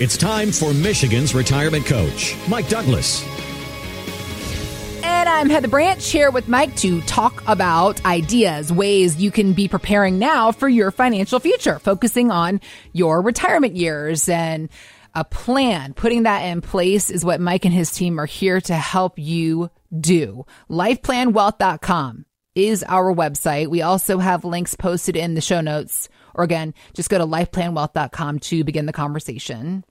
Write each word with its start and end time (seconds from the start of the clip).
It's 0.00 0.16
time 0.16 0.50
for 0.50 0.72
Michigan's 0.72 1.34
retirement 1.34 1.84
coach, 1.84 2.34
Mike 2.48 2.70
Douglas. 2.70 3.22
And 5.04 5.28
I'm 5.28 5.50
Heather 5.50 5.68
Branch 5.68 6.02
here 6.10 6.30
with 6.30 6.48
Mike 6.48 6.74
to 6.76 7.02
talk 7.02 7.42
about 7.46 8.02
ideas, 8.06 8.72
ways 8.72 9.16
you 9.20 9.30
can 9.30 9.52
be 9.52 9.68
preparing 9.68 10.18
now 10.18 10.52
for 10.52 10.70
your 10.70 10.90
financial 10.90 11.38
future, 11.38 11.78
focusing 11.78 12.30
on 12.30 12.62
your 12.94 13.20
retirement 13.20 13.76
years 13.76 14.26
and 14.30 14.70
a 15.14 15.22
plan. 15.22 15.92
Putting 15.92 16.22
that 16.22 16.46
in 16.46 16.62
place 16.62 17.10
is 17.10 17.22
what 17.22 17.38
Mike 17.38 17.66
and 17.66 17.74
his 17.74 17.92
team 17.92 18.18
are 18.18 18.24
here 18.24 18.58
to 18.58 18.74
help 18.74 19.18
you 19.18 19.68
do. 20.00 20.46
LifePlanWealth.com 20.70 22.24
is 22.54 22.82
our 22.84 23.14
website. 23.14 23.66
We 23.66 23.82
also 23.82 24.16
have 24.16 24.46
links 24.46 24.74
posted 24.74 25.14
in 25.14 25.34
the 25.34 25.42
show 25.42 25.60
notes. 25.60 26.08
Or 26.34 26.44
again, 26.44 26.74
just 26.94 27.10
go 27.10 27.18
to 27.18 27.26
lifeplanwealth.com 27.26 28.38
to 28.40 28.64
begin 28.64 28.86
the 28.86 28.92
conversation 28.92 29.84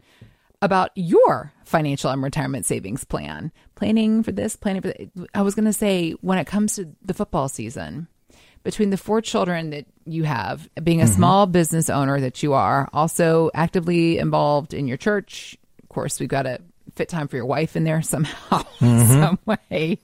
about 0.62 0.91
your 0.96 1.54
financial 1.63 2.12
and 2.12 2.22
retirement 2.22 2.66
savings 2.66 3.04
plan. 3.04 3.52
Planning 3.76 4.23
for 4.23 4.32
this, 4.32 4.55
planning 4.55 4.82
for 4.82 4.90
that. 4.90 5.30
I 5.34 5.41
was 5.41 5.55
going 5.55 5.66
to 5.66 5.73
say, 5.73 6.12
when 6.22 6.38
it 6.38 6.48
comes 6.48 6.76
to 6.76 6.90
the 7.04 7.13
football 7.13 7.48
season, 7.48 8.08
between 8.63 8.90
the 8.90 8.98
four 8.98 9.22
children 9.22 9.70
that 9.70 9.86
you 10.05 10.23
have, 10.23 10.70
being 10.84 11.02
a 11.02 11.05
mm-hmm. 11.05 11.13
small 11.13 11.46
business 11.46 11.90
owner 11.90 12.20
that 12.20 12.44
you 12.44 12.54
are, 12.54 12.90
also 12.91 13.49
actively 13.54 14.18
involved 14.18 14.74
in 14.74 14.88
your 14.88 14.98
church, 14.98 15.58
of 15.82 15.90
course, 15.90 16.20
we've 16.20 16.30
got 16.30 16.44
to 16.44 16.60
fit 16.96 17.08
time 17.10 17.27
for 17.27 17.38
your 17.38 17.46
wife 17.46 17.76
in 17.76 17.84
there 17.84 18.02
somehow, 18.02 18.63
mm-hmm. 18.80 19.21
some 19.21 19.40
way. 19.46 19.99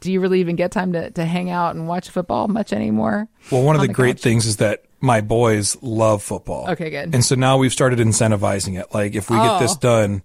Do 0.00 0.12
you 0.12 0.20
really 0.20 0.40
even 0.40 0.56
get 0.56 0.72
time 0.72 0.92
to, 0.92 1.10
to 1.10 1.24
hang 1.24 1.50
out 1.50 1.74
and 1.74 1.88
watch 1.88 2.10
football 2.10 2.48
much 2.48 2.72
anymore? 2.72 3.28
Well, 3.50 3.62
one 3.62 3.76
of 3.76 3.82
the, 3.82 3.88
the 3.88 3.94
great 3.94 4.16
couch? 4.16 4.22
things 4.22 4.46
is 4.46 4.56
that 4.58 4.84
my 5.00 5.20
boys 5.20 5.76
love 5.82 6.22
football. 6.22 6.70
Okay, 6.70 6.90
good. 6.90 7.14
And 7.14 7.24
so 7.24 7.34
now 7.34 7.58
we've 7.58 7.72
started 7.72 7.98
incentivizing 7.98 8.78
it. 8.80 8.92
Like 8.92 9.14
if 9.14 9.30
we 9.30 9.36
oh. 9.36 9.42
get 9.42 9.60
this 9.60 9.76
oh. 9.76 9.80
done, 9.80 10.22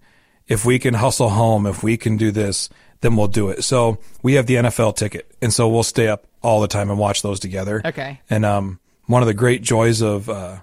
if 0.47 0.65
we 0.65 0.79
can 0.79 0.93
hustle 0.93 1.29
home, 1.29 1.65
if 1.65 1.83
we 1.83 1.97
can 1.97 2.17
do 2.17 2.31
this, 2.31 2.69
then 3.01 3.15
we'll 3.15 3.27
do 3.27 3.49
it. 3.49 3.63
So 3.63 3.99
we 4.21 4.33
have 4.33 4.45
the 4.45 4.55
NFL 4.55 4.95
ticket. 4.95 5.31
And 5.41 5.53
so 5.53 5.67
we'll 5.69 5.83
stay 5.83 6.07
up 6.07 6.25
all 6.41 6.61
the 6.61 6.67
time 6.67 6.89
and 6.89 6.99
watch 6.99 7.21
those 7.21 7.39
together. 7.39 7.81
Okay. 7.83 8.19
And, 8.29 8.45
um, 8.45 8.79
one 9.05 9.21
of 9.21 9.27
the 9.27 9.33
great 9.33 9.61
joys 9.61 10.01
of, 10.01 10.29
uh, 10.29 10.59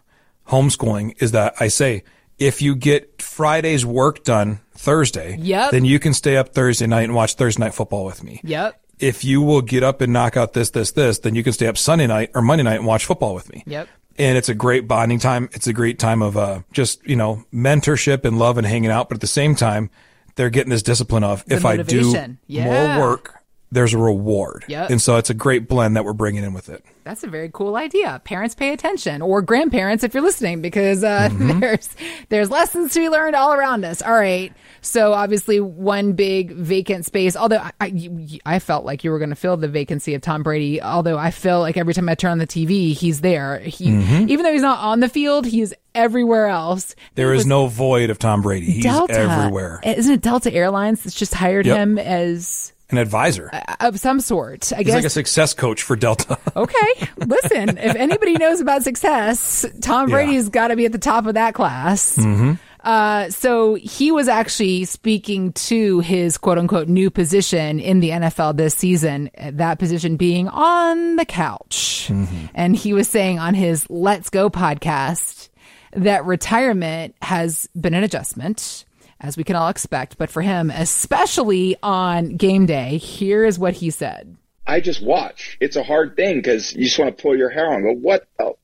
homeschooling 0.49 1.21
is 1.21 1.33
that 1.33 1.55
I 1.61 1.69
say, 1.69 2.05
if 2.39 2.63
you 2.63 2.77
get 2.77 3.21
Friday's 3.21 3.85
work 3.85 4.25
done 4.25 4.61
Thursday, 4.73 5.37
yep. 5.41 5.73
then 5.73 5.85
you 5.85 5.99
can 5.99 6.15
stay 6.15 6.37
up 6.37 6.55
Thursday 6.55 6.87
night 6.87 7.03
and 7.03 7.15
watch 7.15 7.35
Thursday 7.35 7.65
night 7.65 7.75
football 7.75 8.05
with 8.05 8.23
me. 8.23 8.41
Yep 8.45 8.81
if 9.01 9.25
you 9.25 9.43
will 9.43 9.63
get 9.63 9.83
up 9.83 10.01
and 10.01 10.13
knock 10.13 10.37
out 10.37 10.53
this, 10.53 10.71
this, 10.71 10.93
this, 10.93 11.21
then 11.21 11.35
you 11.35 11.45
can 11.45 11.53
stay 11.53 11.67
up 11.67 11.79
Sunday 11.79 12.07
night 12.07 12.31
or 12.35 12.43
Monday 12.43 12.65
night 12.65 12.77
and 12.77 12.87
watch 12.87 13.05
football 13.05 13.35
with 13.35 13.53
me. 13.53 13.63
Yep. 13.67 13.89
And 14.19 14.37
it's 14.37 14.49
a 14.49 14.55
great 14.55 14.89
bonding 14.89 15.21
time. 15.21 15.49
It's 15.53 15.69
a 15.69 15.73
great 15.73 15.99
time 15.99 16.23
of, 16.23 16.37
uh, 16.37 16.61
just, 16.73 17.07
you 17.07 17.15
know, 17.15 17.45
mentorship 17.55 18.25
and 18.25 18.39
love 18.39 18.59
and 18.59 18.67
hanging 18.67 18.91
out. 18.91 19.09
But 19.09 19.17
at 19.17 19.21
the 19.21 19.29
same 19.29 19.55
time, 19.55 19.91
they're 20.35 20.51
getting 20.51 20.71
this 20.71 20.83
discipline 20.83 21.25
of 21.25 21.45
the 21.47 21.57
if 21.57 21.63
motivation. 21.63 22.15
I 22.15 22.27
do 22.27 22.37
yeah. 22.47 22.65
more 22.97 23.09
work, 23.09 23.38
there's 23.71 23.93
a 23.93 23.99
reward. 23.99 24.65
Yep. 24.69 24.91
And 24.91 25.03
so 25.03 25.17
it's 25.17 25.31
a 25.31 25.35
great 25.35 25.69
blend 25.69 25.97
that 25.97 26.05
we're 26.05 26.15
bringing 26.15 26.43
in 26.43 26.55
with 26.55 26.69
it. 26.69 26.85
That's 27.05 27.25
a 27.25 27.27
very 27.27 27.51
cool 27.53 27.77
idea. 27.77 28.21
Parents 28.25 28.55
pay 28.55 28.73
attention 28.73 29.23
or 29.23 29.41
grandparents 29.41 30.05
if 30.05 30.13
you're 30.13 30.23
listening 30.23 30.61
because 30.61 31.05
uh, 31.05 31.29
mm-hmm. 31.33 31.61
there's 31.61 31.89
there's 32.29 32.51
lessons 32.51 32.93
to 32.95 33.01
be 33.01 33.09
learned 33.09 33.35
all 33.35 33.53
around 33.53 33.85
us. 33.85 34.03
All 34.03 34.13
right. 34.13 34.53
So 34.81 35.13
obviously 35.13 35.61
one 35.61 36.13
big 36.13 36.53
vacant 36.53 37.05
space. 37.05 37.37
Although 37.37 37.59
I, 37.59 37.73
I, 37.81 38.41
I 38.45 38.59
felt 38.59 38.85
like 38.85 39.05
you 39.05 39.11
were 39.11 39.19
going 39.19 39.31
to 39.31 39.37
fill 39.37 39.57
the 39.57 39.69
vacancy 39.69 40.15
of 40.15 40.23
Tom 40.23 40.43
Brady. 40.43 40.83
Although 40.83 41.19
I 41.19 41.31
feel 41.31 41.61
like 41.61 41.77
every 41.77 41.95
time 41.95 42.09
I 42.09 42.15
turn 42.15 42.33
on 42.33 42.39
the 42.39 42.47
TV, 42.47 42.95
he's 42.95 43.21
there. 43.21 43.59
He 43.61 43.89
mm-hmm. 43.89 44.29
even 44.29 44.45
though 44.45 44.53
he's 44.53 44.63
not 44.63 44.79
on 44.79 45.01
the 45.01 45.09
field, 45.09 45.47
he's 45.47 45.75
everywhere 45.95 46.47
else. 46.47 46.95
There 47.15 47.35
is 47.35 47.45
no 47.47 47.67
void 47.67 48.11
of 48.11 48.19
Tom 48.19 48.43
Brady. 48.43 48.67
He's 48.67 48.85
Delta, 48.85 49.15
everywhere. 49.15 49.81
Isn't 49.83 50.13
it 50.13 50.21
Delta 50.21 50.53
Airlines 50.53 51.03
that's 51.05 51.17
just 51.17 51.35
hired 51.35 51.67
yep. 51.67 51.77
him 51.77 51.99
as 51.99 52.73
an 52.91 52.99
advisor 52.99 53.51
uh, 53.53 53.77
of 53.81 53.99
some 54.01 54.21
sort. 54.21 54.73
I 54.73 54.79
He's 54.79 54.87
guess 54.87 54.95
like 54.95 55.05
a 55.05 55.11
success 55.11 55.55
coach 55.55 55.83
for 55.83 55.97
Delta. 55.97 56.39
okay, 56.57 57.09
listen, 57.19 57.79
if 57.79 57.95
anybody 57.97 58.35
knows 58.35 58.61
about 58.61 58.83
success, 58.83 59.67
Tom 59.81 60.11
Brady's 60.11 60.45
yeah. 60.45 60.51
got 60.51 60.69
to 60.69 60.77
be 60.77 60.87
at 60.87 60.93
the 60.93 60.99
top 60.99 61.27
of 61.27 61.35
that 61.35 61.55
class. 61.55 62.17
Mm-hmm. 62.17 62.55
Uh, 62.81 63.29
so 63.29 63.75
he 63.75 64.13
was 64.13 64.29
actually 64.29 64.85
speaking 64.85 65.53
to 65.53 66.01
his 66.01 66.39
quote 66.39 66.59
unquote 66.59 66.89
new 66.89 67.11
position 67.11 67.81
in 67.81 68.01
the 68.01 68.11
NFL 68.11 68.57
this 68.57 68.75
season, 68.75 69.31
that 69.39 69.79
position 69.79 70.17
being 70.17 70.49
on 70.49 71.17
the 71.17 71.25
couch. 71.25 72.07
Mm-hmm. 72.09 72.47
And 72.55 72.77
he 72.77 72.93
was 72.93 73.09
saying 73.09 73.39
on 73.39 73.55
his 73.55 73.89
Let's 73.91 74.31
Go 74.31 74.49
podcast 74.49 75.49
that 75.93 76.25
retirement 76.25 77.15
has 77.21 77.69
been 77.79 77.95
an 77.95 78.05
adjustment 78.05 78.85
as 79.21 79.37
we 79.37 79.45
can 79.45 79.57
all 79.57 79.69
expect. 79.69 80.19
But 80.19 80.31
for 80.31 80.43
him, 80.43 80.71
especially 80.71 81.77
on 81.83 82.37
game 82.37 82.67
day, 82.67 82.99
here 82.99 83.45
is 83.45 83.59
what 83.59 83.75
he 83.75 83.91
said. 83.91 84.37
I 84.67 84.81
just 84.81 85.03
watch. 85.03 85.57
It's 85.61 85.77
a 85.77 85.83
hard 85.83 86.15
thing 86.17 86.37
because 86.37 86.75
you 86.75 86.85
just 86.85 86.99
want 86.99 87.17
to 87.17 87.23
pull 87.23 87.37
your 87.37 87.49
hair 87.49 87.71
out 87.71 87.77
and 87.77 87.85
go, 87.85 87.93
what 87.93 88.27
the 88.39 88.55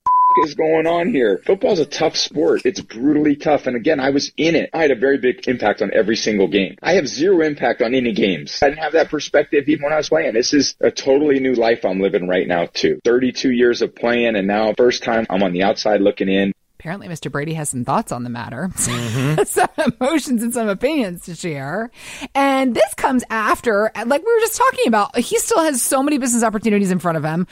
is 0.43 0.55
going 0.55 0.87
on 0.87 1.11
here? 1.11 1.39
Football's 1.39 1.79
a 1.79 1.87
tough 1.87 2.17
sport. 2.17 2.63
It's 2.65 2.81
brutally 2.81 3.37
tough. 3.37 3.67
And 3.67 3.77
again, 3.77 4.01
I 4.01 4.11
was 4.11 4.33
in 4.37 4.55
it. 4.55 4.71
I 4.73 4.83
had 4.83 4.91
a 4.91 4.97
very 4.97 5.19
big 5.19 5.47
impact 5.49 5.83
on 5.83 5.93
every 5.93 6.17
single 6.17 6.49
game. 6.49 6.77
I 6.83 6.95
have 6.95 7.07
zero 7.07 7.41
impact 7.45 7.83
on 7.83 7.95
any 7.95 8.13
games. 8.13 8.59
I 8.63 8.69
didn't 8.69 8.83
have 8.83 8.93
that 8.93 9.11
perspective 9.11 9.69
even 9.69 9.85
when 9.85 9.93
I 9.93 9.97
was 9.97 10.09
playing. 10.09 10.35
This 10.35 10.53
is 10.53 10.75
a 10.81 10.91
totally 10.91 11.41
new 11.41 11.55
life 11.55 11.85
I'm 11.85 12.01
living 12.01 12.29
right 12.29 12.47
now 12.47 12.67
too. 12.67 13.01
32 13.05 13.51
years 13.51 13.83
of 13.83 13.95
playing 13.95 14.37
and 14.37 14.47
now 14.47 14.75
first 14.77 15.03
time 15.03 15.27
I'm 15.31 15.43
on 15.43 15.53
the 15.53 15.63
outside 15.63 16.01
looking 16.01 16.29
in 16.29 16.53
apparently 16.85 17.09
Mr. 17.09 17.33
Brady 17.33 17.55
has 17.55 17.71
some 17.71 17.83
thoughts 17.83 18.13
on 18.13 18.25
the 18.25 18.31
matter, 18.31 18.69
mm-hmm. 18.75 19.43
some 19.47 19.69
emotions 19.99 20.43
and 20.43 20.53
some 20.53 20.69
opinions 20.69 21.25
to 21.25 21.35
share. 21.35 21.91
And 22.35 22.75
this 22.75 22.93
comes 22.93 23.25
after, 23.31 23.91
like 24.05 24.23
we 24.23 24.35
were 24.35 24.41
just 24.41 24.59
talking 24.59 24.87
about, 24.87 25.17
he 25.17 25.39
still 25.39 25.65
has 25.65 25.81
so 25.81 26.03
many 26.03 26.19
business 26.19 26.43
opportunities 26.43 26.91
in 26.91 26.99
front 26.99 27.17
of 27.17 27.25
him, 27.25 27.47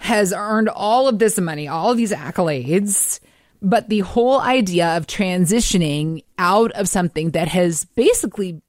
has 0.00 0.34
earned 0.34 0.68
all 0.68 1.08
of 1.08 1.18
this 1.18 1.40
money, 1.40 1.66
all 1.66 1.92
of 1.92 1.96
these 1.96 2.12
accolades. 2.12 3.20
But 3.62 3.88
the 3.88 4.00
whole 4.00 4.38
idea 4.38 4.98
of 4.98 5.06
transitioning 5.06 6.22
out 6.36 6.70
of 6.72 6.86
something 6.86 7.30
that 7.30 7.48
has 7.48 7.86
basically 7.86 8.60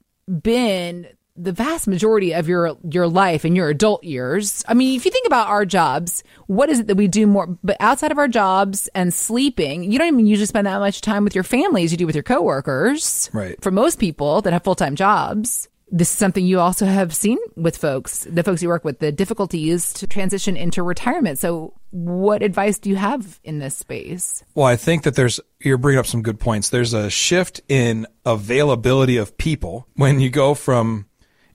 been 0.42 1.09
the 1.38 1.51
vast 1.51 1.88
majority 1.88 2.34
of 2.34 2.47
your 2.47 2.78
your 2.90 3.07
life 3.07 3.44
in 3.46 3.56
your 3.56 3.69
adult 3.69 4.03
years. 4.03 4.63
I 4.68 4.73
mean, 4.73 4.96
if 4.96 5.06
you 5.06 5.12
think 5.12 5.28
about 5.28 5.47
our 5.47 5.66
jobs, 5.66 6.23
what 6.47 6.69
is 6.69 6.79
it 6.79 6.88
that 6.88 6.96
we 6.96 7.07
do 7.07 7.28
more 7.28 7.57
but 7.63 7.78
outside 7.79 8.12
of 8.12 8.18
our 8.18 8.28
jobs 8.28 8.88
and 8.96 9.13
sleeping, 9.13 9.91
you 9.91 10.00
don't 10.00 10.07
even 10.07 10.28
usually 10.28 10.45
spend 10.45 10.68
that 10.68 10.79
much 10.79 11.01
time 11.01 11.24
with 11.24 11.35
your 11.35 11.44
family 11.44 11.84
as 11.84 11.91
you 11.91 11.97
do 11.97 12.06
with 12.06 12.16
your 12.16 12.24
coworkers. 12.24 13.29
Right. 13.34 13.62
For 13.62 13.72
most 13.72 14.00
people 14.00 14.41
that 14.41 14.53
have 14.53 14.63
full-time 14.63 14.95
jobs. 14.95 15.68
This 15.91 16.09
is 16.09 16.18
something 16.18 16.44
you 16.44 16.59
also 16.59 16.88
have 16.88 17.16
seen 17.16 17.38
with 17.56 17.78
folks, 17.78 18.25
the 18.28 18.41
folks 18.41 18.63
you 18.63 18.69
work 18.69 18.84
with, 18.84 18.97
the 18.97 19.12
difficulties 19.12 19.94
to 19.94 20.07
transition 20.07 20.57
into 20.57 20.81
retirement. 20.81 21.38
So, 21.38 21.74
what 21.91 22.41
advice 22.41 22.79
do 22.79 22.90
you 22.90 22.95
have 22.95 23.40
in 23.44 23.59
this 23.59 23.78
space? 23.78 24.44
Well, 24.56 24.66
I 24.66 24.78
think 24.78 25.03
that 25.03 25.16
there's, 25.16 25.40
you're 25.59 25.78
bringing 25.78 26.00
up 26.00 26.07
some 26.07 26.24
good 26.24 26.40
points. 26.40 26.69
There's 26.69 26.95
a 26.95 27.12
shift 27.12 27.62
in 27.69 28.07
availability 28.25 29.18
of 29.18 29.38
people 29.38 29.88
when 29.95 30.19
you 30.19 30.31
go 30.31 30.56
from 30.56 31.06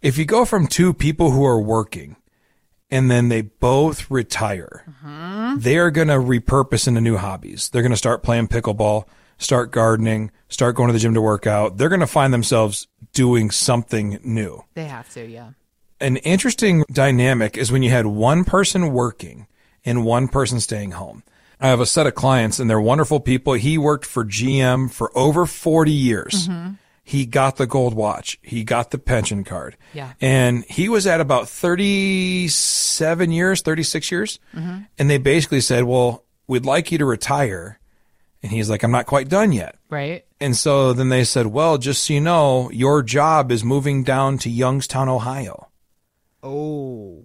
if 0.02 0.16
you 0.18 0.24
go 0.24 0.44
from 0.44 0.66
two 0.66 0.92
people 0.92 1.30
who 1.30 1.44
are 1.44 1.60
working 1.60 2.16
and 2.90 3.10
then 3.10 3.28
they 3.28 3.42
both 3.42 4.10
retire, 4.10 4.84
mm-hmm. 4.88 5.58
they 5.58 5.78
are 5.78 5.90
going 5.90 6.08
to 6.08 6.14
repurpose 6.14 6.88
into 6.88 7.00
new 7.00 7.16
hobbies. 7.16 7.68
They're 7.68 7.82
going 7.82 7.92
to 7.92 7.96
start 7.96 8.22
playing 8.22 8.48
pickleball, 8.48 9.04
start 9.38 9.70
gardening, 9.70 10.30
start 10.48 10.74
going 10.74 10.88
to 10.88 10.92
the 10.92 10.98
gym 10.98 11.14
to 11.14 11.20
work 11.20 11.46
out. 11.46 11.76
They're 11.76 11.88
going 11.88 12.00
to 12.00 12.06
find 12.06 12.32
themselves 12.32 12.88
doing 13.12 13.50
something 13.50 14.18
new. 14.24 14.64
They 14.74 14.84
have 14.84 15.08
to, 15.14 15.26
yeah. 15.26 15.50
An 16.00 16.16
interesting 16.18 16.84
dynamic 16.90 17.58
is 17.58 17.70
when 17.70 17.82
you 17.82 17.90
had 17.90 18.06
one 18.06 18.44
person 18.44 18.92
working 18.92 19.46
and 19.84 20.04
one 20.04 20.28
person 20.28 20.60
staying 20.60 20.92
home. 20.92 21.22
I 21.60 21.68
have 21.68 21.80
a 21.80 21.86
set 21.86 22.06
of 22.06 22.14
clients 22.14 22.58
and 22.58 22.70
they're 22.70 22.80
wonderful 22.80 23.20
people. 23.20 23.52
He 23.52 23.76
worked 23.76 24.06
for 24.06 24.24
GM 24.24 24.90
for 24.90 25.16
over 25.16 25.44
40 25.44 25.92
years. 25.92 26.48
Mm-hmm 26.48 26.72
he 27.10 27.26
got 27.26 27.56
the 27.56 27.66
gold 27.66 27.92
watch. 27.92 28.38
He 28.40 28.62
got 28.62 28.92
the 28.92 28.98
pension 28.98 29.42
card. 29.42 29.76
Yeah. 29.92 30.12
And 30.20 30.64
he 30.66 30.88
was 30.88 31.08
at 31.08 31.20
about 31.20 31.48
37 31.48 33.32
years, 33.32 33.62
36 33.62 34.12
years. 34.12 34.38
Mm-hmm. 34.54 34.82
And 34.96 35.10
they 35.10 35.18
basically 35.18 35.60
said, 35.60 35.82
well, 35.82 36.24
we'd 36.46 36.64
like 36.64 36.92
you 36.92 36.98
to 36.98 37.04
retire. 37.04 37.80
And 38.44 38.52
he's 38.52 38.70
like, 38.70 38.84
I'm 38.84 38.92
not 38.92 39.06
quite 39.06 39.28
done 39.28 39.50
yet. 39.50 39.74
Right. 39.88 40.24
And 40.38 40.56
so 40.56 40.92
then 40.92 41.08
they 41.08 41.24
said, 41.24 41.48
well, 41.48 41.78
just 41.78 42.04
so 42.04 42.12
you 42.12 42.20
know, 42.20 42.70
your 42.70 43.02
job 43.02 43.50
is 43.50 43.64
moving 43.64 44.04
down 44.04 44.38
to 44.38 44.48
Youngstown, 44.48 45.08
Ohio. 45.08 45.68
Oh. 46.44 47.24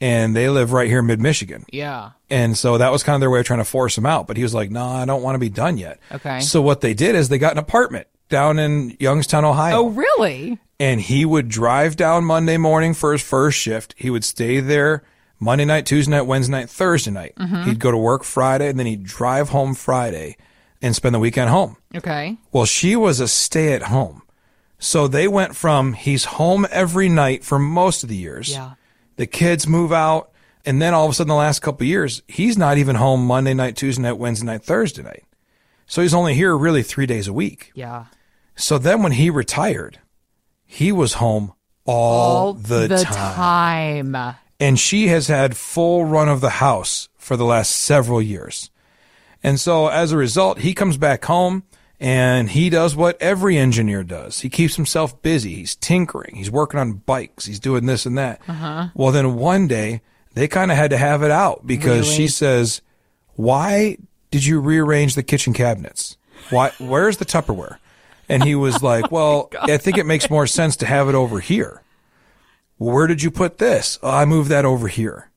And 0.00 0.36
they 0.36 0.48
live 0.48 0.70
right 0.70 0.86
here 0.86 1.00
in 1.00 1.06
mid 1.06 1.20
Michigan. 1.20 1.64
Yeah. 1.72 2.12
And 2.30 2.56
so 2.56 2.78
that 2.78 2.92
was 2.92 3.02
kind 3.02 3.16
of 3.16 3.20
their 3.20 3.30
way 3.30 3.40
of 3.40 3.46
trying 3.46 3.58
to 3.58 3.64
force 3.64 3.98
him 3.98 4.06
out. 4.06 4.28
But 4.28 4.36
he 4.36 4.44
was 4.44 4.54
like, 4.54 4.70
no, 4.70 4.86
I 4.86 5.06
don't 5.06 5.24
want 5.24 5.34
to 5.34 5.40
be 5.40 5.48
done 5.48 5.76
yet. 5.76 5.98
Okay. 6.12 6.38
So 6.38 6.62
what 6.62 6.82
they 6.82 6.94
did 6.94 7.16
is 7.16 7.28
they 7.28 7.38
got 7.38 7.50
an 7.50 7.58
apartment 7.58 8.06
down 8.28 8.58
in 8.58 8.96
Youngstown, 9.00 9.44
Ohio. 9.44 9.76
Oh, 9.76 9.88
really? 9.88 10.58
And 10.80 11.00
he 11.00 11.24
would 11.24 11.48
drive 11.48 11.96
down 11.96 12.24
Monday 12.24 12.56
morning 12.56 12.94
for 12.94 13.12
his 13.12 13.22
first 13.22 13.58
shift. 13.58 13.94
He 13.98 14.10
would 14.10 14.24
stay 14.24 14.60
there 14.60 15.02
Monday 15.40 15.64
night, 15.64 15.86
Tuesday 15.86 16.12
night, 16.12 16.22
Wednesday 16.26 16.52
night, 16.52 16.70
Thursday 16.70 17.10
night. 17.10 17.34
Mm-hmm. 17.36 17.64
He'd 17.64 17.78
go 17.80 17.90
to 17.90 17.96
work 17.98 18.24
Friday 18.24 18.68
and 18.68 18.78
then 18.78 18.86
he'd 18.86 19.04
drive 19.04 19.48
home 19.48 19.74
Friday. 19.74 20.36
and 20.80 20.94
spend 20.94 21.12
the 21.14 21.18
weekend 21.18 21.50
home. 21.50 21.76
Okay. 21.96 22.36
Well, 22.52 22.64
she 22.64 22.94
was 22.94 23.18
a 23.18 23.26
stay 23.26 23.72
at 23.72 23.82
home. 23.82 24.22
So 24.78 25.08
they 25.08 25.26
went 25.26 25.56
from 25.56 25.92
he's 25.94 26.24
home 26.24 26.66
every 26.70 27.08
night 27.08 27.42
for 27.42 27.58
most 27.58 28.04
of 28.04 28.08
the 28.08 28.14
years. 28.16 28.50
Yeah. 28.52 28.74
The 29.16 29.26
kids 29.26 29.66
move 29.66 29.92
out. 29.92 30.30
And 30.64 30.80
then 30.80 30.94
all 30.94 31.04
of 31.06 31.10
a 31.10 31.14
sudden, 31.14 31.28
the 31.28 31.34
last 31.34 31.60
couple 31.62 31.84
of 31.84 31.88
years, 31.88 32.22
he's 32.28 32.56
not 32.58 32.78
even 32.78 32.94
home 32.94 33.26
Monday 33.26 33.54
night, 33.54 33.74
Tuesday 33.74 34.02
night, 34.02 34.18
Wednesday 34.18 34.46
night, 34.46 34.62
Thursday 34.62 35.02
night. 35.02 35.24
So 35.86 36.02
he's 36.02 36.14
only 36.14 36.34
here 36.34 36.56
really 36.56 36.82
three 36.82 37.06
days 37.06 37.26
a 37.26 37.32
week. 37.32 37.72
Yeah. 37.74 38.04
So 38.58 38.76
then 38.78 39.02
when 39.02 39.12
he 39.12 39.30
retired, 39.30 39.98
he 40.66 40.92
was 40.92 41.14
home 41.14 41.52
all, 41.84 42.46
All 42.48 42.52
the, 42.54 42.88
time. 42.88 44.12
time. 44.12 44.34
And 44.60 44.78
she 44.78 45.06
has 45.08 45.28
had 45.28 45.56
full 45.56 46.04
run 46.04 46.28
of 46.28 46.40
the 46.40 46.50
house 46.50 47.08
for 47.16 47.36
the 47.36 47.44
last 47.44 47.70
several 47.70 48.20
years. 48.20 48.70
And 49.42 49.58
so 49.60 49.86
as 49.86 50.10
a 50.12 50.16
result, 50.16 50.58
he 50.58 50.74
comes 50.74 50.96
back 50.96 51.24
home 51.24 51.62
and 52.00 52.50
he 52.50 52.68
does 52.70 52.96
what 52.96 53.20
every 53.22 53.56
engineer 53.56 54.02
does. 54.02 54.40
He 54.40 54.48
keeps 54.50 54.74
himself 54.76 55.22
busy. 55.22 55.54
He's 55.54 55.76
tinkering. 55.76 56.34
He's 56.36 56.50
working 56.50 56.80
on 56.80 56.94
bikes. 56.94 57.46
He's 57.46 57.60
doing 57.60 57.86
this 57.86 58.04
and 58.06 58.18
that. 58.18 58.40
Uh-huh. 58.48 58.88
Well, 58.94 59.12
then 59.12 59.36
one 59.36 59.68
day 59.68 60.00
they 60.34 60.48
kind 60.48 60.70
of 60.72 60.76
had 60.76 60.90
to 60.90 60.98
have 60.98 61.22
it 61.22 61.30
out 61.30 61.66
because 61.66 62.06
Really? 62.08 62.16
she 62.16 62.28
says, 62.28 62.82
why 63.36 63.96
did 64.32 64.44
you 64.44 64.60
rearrange 64.60 65.14
the 65.14 65.22
kitchen 65.22 65.52
cabinets? 65.54 66.16
Why, 66.50 66.72
where's 66.78 67.16
the 67.18 67.24
Tupperware? 67.24 67.78
And 68.28 68.44
he 68.44 68.54
was 68.54 68.76
oh 68.82 68.86
like, 68.86 69.10
well, 69.10 69.50
I 69.60 69.76
think 69.76 69.98
it 69.98 70.06
makes 70.06 70.30
more 70.30 70.46
sense 70.46 70.76
to 70.76 70.86
have 70.86 71.08
it 71.08 71.14
over 71.14 71.40
here. 71.40 71.82
Well, 72.78 72.94
where 72.94 73.06
did 73.06 73.22
you 73.22 73.30
put 73.30 73.58
this? 73.58 73.98
Oh, 74.02 74.10
I 74.10 74.24
moved 74.24 74.50
that 74.50 74.64
over 74.64 74.88
here. 74.88 75.30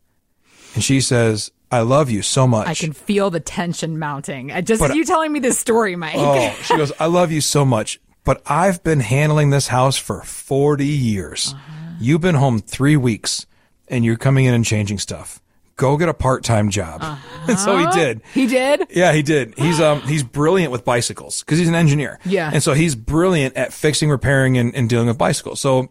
And 0.75 0.83
she 0.83 1.01
says, 1.01 1.51
I 1.71 1.81
love 1.81 2.09
you 2.09 2.21
so 2.21 2.47
much. 2.47 2.67
I 2.67 2.75
can 2.75 2.93
feel 2.93 3.29
the 3.29 3.39
tension 3.39 3.97
mounting. 3.97 4.51
I 4.51 4.61
just 4.61 4.79
But- 4.81 4.95
you 4.95 5.05
telling 5.05 5.31
me 5.31 5.39
this 5.39 5.57
story, 5.57 5.95
Mike. 5.95 6.15
Oh, 6.17 6.55
she 6.63 6.77
goes, 6.77 6.91
I 6.99 7.05
love 7.07 7.31
you 7.31 7.41
so 7.41 7.65
much, 7.65 7.99
but 8.23 8.41
I've 8.45 8.83
been 8.83 8.99
handling 8.99 9.49
this 9.49 9.67
house 9.67 9.97
for 9.97 10.21
40 10.21 10.85
years. 10.85 11.53
Uh-huh. 11.53 11.93
You've 11.99 12.21
been 12.21 12.35
home 12.35 12.59
three 12.59 12.97
weeks 12.97 13.45
and 13.87 14.05
you're 14.05 14.17
coming 14.17 14.45
in 14.45 14.53
and 14.53 14.65
changing 14.65 14.99
stuff. 14.99 15.40
Go 15.81 15.97
get 15.97 16.09
a 16.09 16.13
part-time 16.13 16.69
job. 16.69 17.01
And 17.47 17.57
so 17.65 17.75
he 17.75 17.87
did. 17.87 18.21
He 18.35 18.45
did? 18.45 18.85
Yeah, 18.91 19.13
he 19.13 19.23
did. 19.23 19.55
He's 19.57 19.81
um 19.81 20.01
he's 20.01 20.21
brilliant 20.21 20.71
with 20.71 20.85
bicycles 20.85 21.39
because 21.41 21.57
he's 21.57 21.67
an 21.67 21.73
engineer. 21.73 22.19
Yeah. 22.23 22.51
and 22.53 22.61
so 22.61 22.73
he's 22.73 22.93
brilliant 22.93 23.57
at 23.57 23.73
fixing, 23.73 24.11
repairing, 24.11 24.59
and, 24.59 24.75
and 24.75 24.87
dealing 24.87 25.07
with 25.07 25.17
bicycles. 25.17 25.59
So 25.59 25.89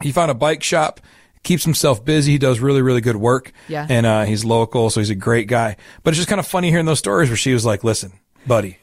he 0.00 0.12
found 0.12 0.30
a 0.30 0.34
bike 0.34 0.62
shop, 0.62 1.00
keeps 1.42 1.64
himself 1.64 2.04
busy. 2.04 2.32
He 2.32 2.38
does 2.38 2.60
really 2.60 2.82
really 2.82 3.00
good 3.00 3.16
work. 3.16 3.50
Yeah. 3.66 3.84
and 3.90 4.06
uh, 4.06 4.24
he's 4.26 4.44
local, 4.44 4.90
so 4.90 5.00
he's 5.00 5.10
a 5.10 5.16
great 5.16 5.48
guy. 5.48 5.76
But 6.04 6.10
it's 6.10 6.18
just 6.18 6.28
kind 6.28 6.38
of 6.38 6.46
funny 6.46 6.70
hearing 6.70 6.86
those 6.86 7.00
stories 7.00 7.28
where 7.28 7.36
she 7.36 7.52
was 7.52 7.64
like, 7.66 7.82
"Listen, 7.82 8.12
buddy, 8.46 8.78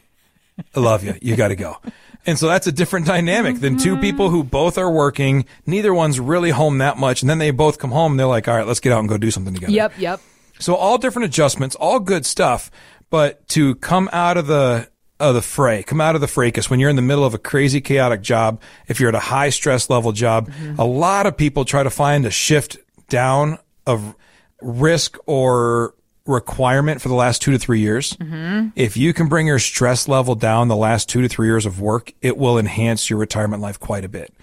I 0.75 0.81
love 0.81 1.05
you. 1.05 1.15
You 1.21 1.37
got 1.37 1.47
to 1.49 1.55
go." 1.55 1.77
And 2.25 2.37
so 2.39 2.47
that's 2.47 2.67
a 2.67 2.71
different 2.71 3.05
dynamic 3.05 3.59
than 3.59 3.77
two 3.77 3.97
people 3.97 4.29
who 4.29 4.43
both 4.45 4.77
are 4.77 4.89
working. 4.91 5.45
Neither 5.65 5.93
one's 5.93 6.19
really 6.21 6.51
home 6.51 6.77
that 6.79 6.97
much, 6.97 7.21
and 7.21 7.29
then 7.29 7.37
they 7.37 7.51
both 7.51 7.79
come 7.79 7.91
home. 7.91 8.11
and 8.13 8.19
They're 8.19 8.27
like, 8.27 8.47
"All 8.49 8.55
right, 8.57 8.67
let's 8.67 8.79
get 8.81 8.91
out 8.93 8.99
and 8.99 9.07
go 9.09 9.17
do 9.17 9.31
something 9.31 9.53
together." 9.53 9.71
Yep, 9.73 9.93
yep. 9.99 10.21
So 10.59 10.75
all 10.75 10.97
different 10.97 11.25
adjustments, 11.25 11.75
all 11.75 11.99
good 11.99 12.25
stuff, 12.25 12.71
but 13.09 13.47
to 13.49 13.75
come 13.75 14.09
out 14.13 14.37
of 14.37 14.47
the 14.47 14.89
of 15.19 15.35
the 15.35 15.41
fray, 15.41 15.83
come 15.83 16.01
out 16.01 16.15
of 16.15 16.21
the 16.21 16.27
fracas 16.27 16.69
when 16.69 16.79
you're 16.79 16.89
in 16.89 16.95
the 16.95 17.01
middle 17.01 17.23
of 17.23 17.33
a 17.33 17.37
crazy 17.37 17.79
chaotic 17.79 18.21
job, 18.21 18.61
if 18.87 18.99
you're 18.99 19.09
at 19.09 19.15
a 19.15 19.19
high 19.19 19.49
stress 19.49 19.89
level 19.89 20.11
job, 20.11 20.49
mm-hmm. 20.49 20.79
a 20.79 20.85
lot 20.85 21.25
of 21.25 21.37
people 21.37 21.63
try 21.65 21.83
to 21.83 21.89
find 21.89 22.25
a 22.25 22.31
shift 22.31 22.77
down 23.09 23.57
of 23.85 24.15
risk 24.61 25.17
or 25.25 25.93
requirement 26.25 27.01
for 27.01 27.09
the 27.09 27.15
last 27.15 27.41
two 27.41 27.51
to 27.51 27.59
three 27.59 27.79
years. 27.79 28.13
Mm-hmm. 28.13 28.69
If 28.75 28.95
you 28.95 29.13
can 29.13 29.27
bring 29.27 29.47
your 29.47 29.59
stress 29.59 30.07
level 30.07 30.35
down 30.35 30.67
the 30.67 30.75
last 30.75 31.09
two 31.09 31.21
to 31.21 31.29
three 31.29 31.47
years 31.47 31.65
of 31.65 31.81
work, 31.81 32.13
it 32.21 32.37
will 32.37 32.57
enhance 32.57 33.09
your 33.09 33.19
retirement 33.19 33.61
life 33.61 33.79
quite 33.79 34.05
a 34.05 34.09
bit. 34.09 34.33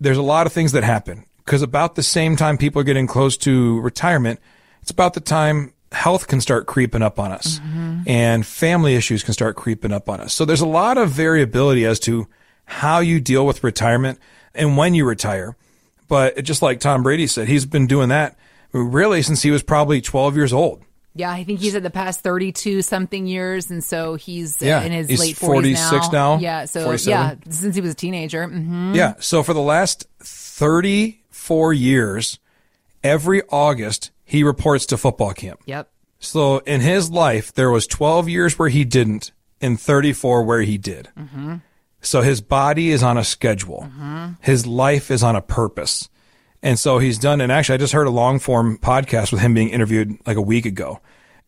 There's 0.00 0.18
a 0.18 0.22
lot 0.22 0.46
of 0.46 0.52
things 0.52 0.72
that 0.72 0.84
happen 0.84 1.24
because 1.44 1.62
about 1.62 1.94
the 1.94 2.02
same 2.02 2.36
time 2.36 2.58
people 2.58 2.80
are 2.80 2.84
getting 2.84 3.06
close 3.06 3.36
to 3.38 3.80
retirement, 3.80 4.40
it's 4.82 4.90
about 4.90 5.14
the 5.14 5.20
time 5.20 5.72
health 5.92 6.28
can 6.28 6.40
start 6.40 6.66
creeping 6.66 7.02
up 7.02 7.18
on 7.18 7.32
us 7.32 7.60
and 8.06 8.46
family 8.46 8.94
issues 8.94 9.22
can 9.24 9.34
start 9.34 9.56
creeping 9.56 9.92
up 9.92 10.08
on 10.08 10.20
us. 10.20 10.32
So 10.32 10.44
there's 10.44 10.60
a 10.60 10.66
lot 10.66 10.96
of 10.98 11.10
variability 11.10 11.84
as 11.84 11.98
to 12.00 12.28
how 12.64 13.00
you 13.00 13.20
deal 13.20 13.44
with 13.44 13.64
retirement 13.64 14.18
and 14.54 14.76
when 14.76 14.94
you 14.94 15.04
retire. 15.04 15.56
But 16.08 16.42
just 16.44 16.62
like 16.62 16.80
Tom 16.80 17.02
Brady 17.02 17.26
said, 17.26 17.48
he's 17.48 17.66
been 17.66 17.86
doing 17.86 18.08
that 18.10 18.36
really 18.72 19.22
since 19.22 19.42
he 19.42 19.50
was 19.50 19.62
probably 19.62 20.00
12 20.00 20.36
years 20.36 20.52
old. 20.52 20.82
Yeah, 21.12 21.30
I 21.32 21.42
think 21.42 21.58
he's 21.58 21.74
at 21.74 21.82
the 21.82 21.90
past 21.90 22.20
32 22.20 22.82
something 22.82 23.26
years. 23.26 23.68
And 23.68 23.82
so 23.82 24.14
he's 24.14 24.62
uh, 24.62 24.66
Yeah, 24.66 24.82
in 24.82 24.92
his 24.92 25.08
he's 25.08 25.18
late 25.18 25.34
40s 25.36 25.42
46 25.42 26.12
now, 26.12 26.38
Yeah, 26.38 26.64
so 26.66 26.84
47. 26.84 27.10
yeah, 27.46 27.52
since 27.52 27.74
he 27.74 27.80
was 27.80 27.90
a 27.90 27.94
teenager. 27.96 28.46
hmm 28.46 28.94
Yeah. 28.94 29.14
So 29.18 29.42
for 29.42 29.52
the 29.52 29.60
last 29.60 30.06
34 30.20 31.72
years, 31.72 32.38
every 33.02 33.42
August, 33.50 34.10
he 34.30 34.44
reports 34.44 34.86
to 34.86 34.96
football 34.96 35.32
camp. 35.32 35.60
Yep. 35.66 35.90
So 36.20 36.58
in 36.58 36.80
his 36.80 37.10
life, 37.10 37.52
there 37.52 37.68
was 37.68 37.88
12 37.88 38.28
years 38.28 38.56
where 38.56 38.68
he 38.68 38.84
didn't 38.84 39.32
and 39.60 39.78
34 39.78 40.44
where 40.44 40.60
he 40.60 40.78
did. 40.78 41.08
Mm-hmm. 41.18 41.56
So 42.00 42.20
his 42.20 42.40
body 42.40 42.90
is 42.90 43.02
on 43.02 43.18
a 43.18 43.24
schedule. 43.24 43.88
Mm-hmm. 43.88 44.34
His 44.40 44.68
life 44.68 45.10
is 45.10 45.24
on 45.24 45.34
a 45.34 45.42
purpose. 45.42 46.08
And 46.62 46.78
so 46.78 47.00
he's 47.00 47.18
done, 47.18 47.40
and 47.40 47.50
actually 47.50 47.74
I 47.74 47.78
just 47.78 47.92
heard 47.92 48.06
a 48.06 48.10
long 48.10 48.38
form 48.38 48.78
podcast 48.78 49.32
with 49.32 49.40
him 49.40 49.52
being 49.52 49.70
interviewed 49.70 50.16
like 50.24 50.36
a 50.36 50.42
week 50.42 50.64
ago. 50.64 51.00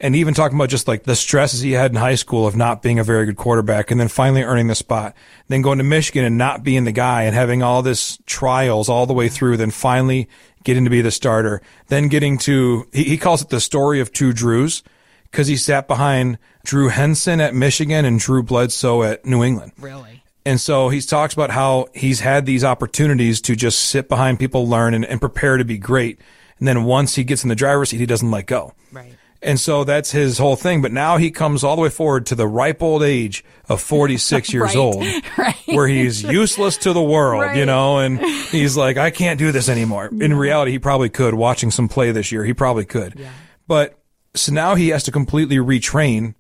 And 0.02 0.16
even 0.16 0.34
talking 0.34 0.58
about 0.58 0.69
just 0.69 0.88
like 0.88 1.04
the 1.04 1.14
stresses 1.14 1.60
he 1.60 1.72
had 1.72 1.93
in 1.93 1.96
high 1.96 2.16
school 2.16 2.44
of 2.44 2.56
not 2.56 2.82
being 2.82 2.99
a 2.99 3.04
very 3.04 3.25
good 3.25 3.37
quarterback 3.37 3.93
and 3.93 4.00
then 4.00 4.08
finally 4.08 4.43
earning 4.43 4.66
the 4.66 4.75
spot, 4.75 5.14
then 5.46 5.62
going 5.62 5.78
to 5.78 5.84
Michigan 5.84 6.25
and 6.25 6.37
not 6.37 6.64
being 6.64 6.82
the 6.82 6.93
guy 6.93 7.22
and 7.22 7.37
having 7.37 7.62
all 7.62 7.82
this 7.82 8.19
trials 8.26 8.88
all 8.88 9.06
the 9.06 9.12
way 9.12 9.28
through, 9.28 9.56
then 9.56 9.70
finally 9.70 10.28
getting 10.64 10.82
to 10.82 10.90
be 10.90 11.02
the 11.02 11.12
starter, 11.12 11.62
then 11.87 12.08
getting 12.08 12.37
to, 12.38 12.88
he, 12.93 13.04
he 13.04 13.16
calls 13.16 13.43
it 13.43 13.49
the 13.50 13.60
story 13.60 14.00
of 14.00 14.12
two 14.12 14.32
Drews 14.32 14.82
because 15.31 15.46
he 15.46 15.56
sat 15.56 15.87
behind 15.87 16.37
Drew 16.64 16.88
Henson 16.88 17.40
at 17.40 17.55
Michigan 17.55 18.05
and 18.05 18.19
Drew 18.19 18.43
Bledsoe 18.43 19.05
at 19.05 19.25
New 19.25 19.44
England. 19.44 19.70
Really? 19.78 20.25
And 20.44 20.60
so 20.60 20.88
he 20.88 21.00
talks 21.00 21.32
about 21.32 21.50
how 21.50 21.87
he's 21.94 22.19
had 22.19 22.44
these 22.44 22.64
opportunities 22.64 23.40
to 23.43 23.55
just 23.55 23.81
sit 23.87 24.08
behind 24.08 24.40
people, 24.40 24.69
learn, 24.69 24.94
and, 24.94 25.05
and 25.05 25.20
prepare 25.20 25.58
to 25.58 25.64
be 25.64 25.78
great. 25.78 26.20
And 26.58 26.66
then 26.66 26.82
once 26.82 27.14
he 27.14 27.22
gets 27.22 27.44
in 27.44 27.48
the 27.48 27.55
driver's 27.55 27.90
seat, 27.90 27.98
he 27.98 28.06
doesn't 28.06 28.31
let 28.31 28.46
go. 28.46 28.75
Right. 28.90 29.14
And 29.42 29.58
so 29.58 29.82
that's 29.84 30.12
his 30.12 30.38
whole 30.38 30.54
thing. 30.56 30.82
But 30.82 30.92
now 30.92 31.16
he 31.16 31.30
comes 31.30 31.64
all 31.64 31.74
the 31.76 31.82
way 31.82 31.88
forward 31.88 32.26
to 32.26 32.34
the 32.36 32.46
ripe 32.46 32.82
old 32.82 33.02
age 33.02 33.44
of 33.68 33.80
46 33.80 34.52
years 34.52 34.62
Right. 34.66 34.76
old, 34.76 35.04
Right. 35.38 35.56
where 35.66 35.88
he's 35.88 36.22
useless 36.22 36.76
to 36.78 36.92
the 36.92 37.02
world, 37.02 37.56
you 37.56 37.67
know, 37.67 37.98
and 37.98 38.20
he's 38.50 38.76
like, 38.76 38.96
I 38.98 39.10
can't 39.10 39.38
do 39.38 39.50
this 39.50 39.69
anymore. 39.69 40.10
In 40.12 40.34
reality, 40.34 40.70
he 40.70 40.78
probably 40.78 41.08
could. 41.08 41.34
Watching 41.34 41.70
some 41.72 41.88
play 41.88 42.12
this 42.12 42.31
year, 42.31 42.44
he 42.44 42.55
probably 42.55 42.84
could. 42.84 43.19
But 43.67 43.98
so 44.34 44.52
now 44.52 44.76
he 44.76 44.90
has 44.90 45.02
to 45.05 45.10
completely 45.12 45.56
retrain 45.56 46.34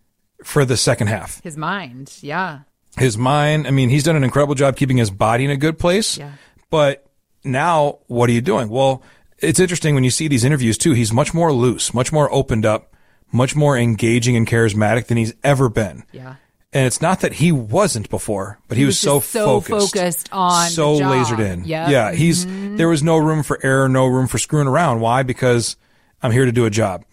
for 0.44 0.64
the 0.64 0.76
second 0.76 1.08
half 1.08 1.42
His 1.42 1.56
mind. 1.56 2.12
Yeah. 2.20 2.60
his 2.96 3.18
mind. 3.18 3.66
I 3.66 3.70
mean, 3.70 3.88
he's 3.90 4.02
done 4.04 4.16
an 4.16 4.24
incredible 4.24 4.54
job 4.54 4.76
keeping 4.76 4.96
his 4.96 5.10
body 5.10 5.44
in 5.44 5.50
a 5.50 5.56
good 5.56 5.78
place. 5.78 6.18
Yeah. 6.18 6.32
But 6.70 7.04
now 7.44 7.98
what 8.06 8.30
are 8.30 8.32
you 8.32 8.40
doing? 8.40 8.68
Well, 8.68 9.02
it's 9.38 9.58
interesting 9.60 9.94
when 9.96 10.04
you 10.04 10.10
see 10.10 10.28
these 10.28 10.44
interviews 10.44 10.78
too. 10.78 10.92
He's 10.92 11.12
much 11.12 11.34
more 11.34 11.52
loose, 11.52 11.92
much 11.92 12.12
more 12.12 12.32
opened 12.32 12.64
up, 12.64 12.91
much 13.32 13.56
more 13.56 13.76
engaging 13.76 14.36
and 14.36 14.46
charismatic 14.46 15.06
than 15.06 15.16
he's 15.16 15.34
ever 15.42 15.68
been. 15.68 16.04
Yeah. 16.12 16.36
And 16.74 16.86
it's 16.86 17.02
not 17.02 17.20
that 17.20 17.34
he 17.34 17.52
wasn't 17.52 18.08
before, 18.08 18.58
but 18.66 18.76
he, 18.78 18.82
He 18.82 18.86
was, 18.86 18.94
was 18.94 18.98
so 19.00 19.20
so 19.20 19.60
focused, 19.60 19.94
focused 19.94 20.28
on 20.32 20.70
so 20.70 20.98
lasered 20.98 21.38
in. 21.40 21.64
Yep. 21.64 21.82
Mm-hmm. 21.82 21.90
Yeah, 21.92 22.12
he's 22.12 22.46
there 22.46 22.88
was 22.88 23.02
no 23.02 23.18
room 23.18 23.42
for 23.42 23.58
error, 23.62 23.88
no 23.90 24.06
room 24.06 24.26
for 24.26 24.38
screwing 24.38 24.68
around. 24.68 25.00
Why? 25.00 25.22
Because 25.22 25.76
I'm 26.22 26.30
here 26.32 26.46
to 26.46 26.52
do 26.52 26.64
a 26.64 26.70
job. 26.70 27.04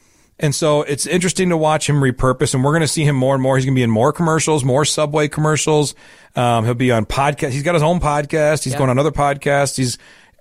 And 0.41 0.55
so 0.55 0.83
it's 0.83 1.05
interesting 1.05 1.49
to 1.49 1.57
watch 1.57 1.89
him 1.89 1.97
repurpose, 1.97 2.53
and 2.53 2.63
we're 2.63 2.71
going 2.71 2.79
to 2.81 2.87
see 2.87 3.03
him 3.03 3.17
more 3.17 3.33
and 3.35 3.43
more. 3.43 3.57
He's 3.57 3.65
going 3.65 3.75
to 3.75 3.79
be 3.79 3.83
in 3.83 3.89
more 3.91 4.13
commercials, 4.13 4.63
more 4.63 4.85
Subway 4.85 5.27
commercials. 5.27 5.93
Um, 6.37 6.63
he'll 6.63 6.73
be 6.75 6.91
on 6.93 7.05
podcast. 7.05 7.49
He's 7.49 7.63
got 7.63 7.73
his 7.73 7.83
own 7.83 7.99
podcast. 7.99 8.63
He's 8.63 8.71
Yeah. 8.71 8.77
going 8.77 8.89
on 8.89 8.97
other 8.99 9.11
podcasts. 9.11 9.75
He's. 9.75 9.97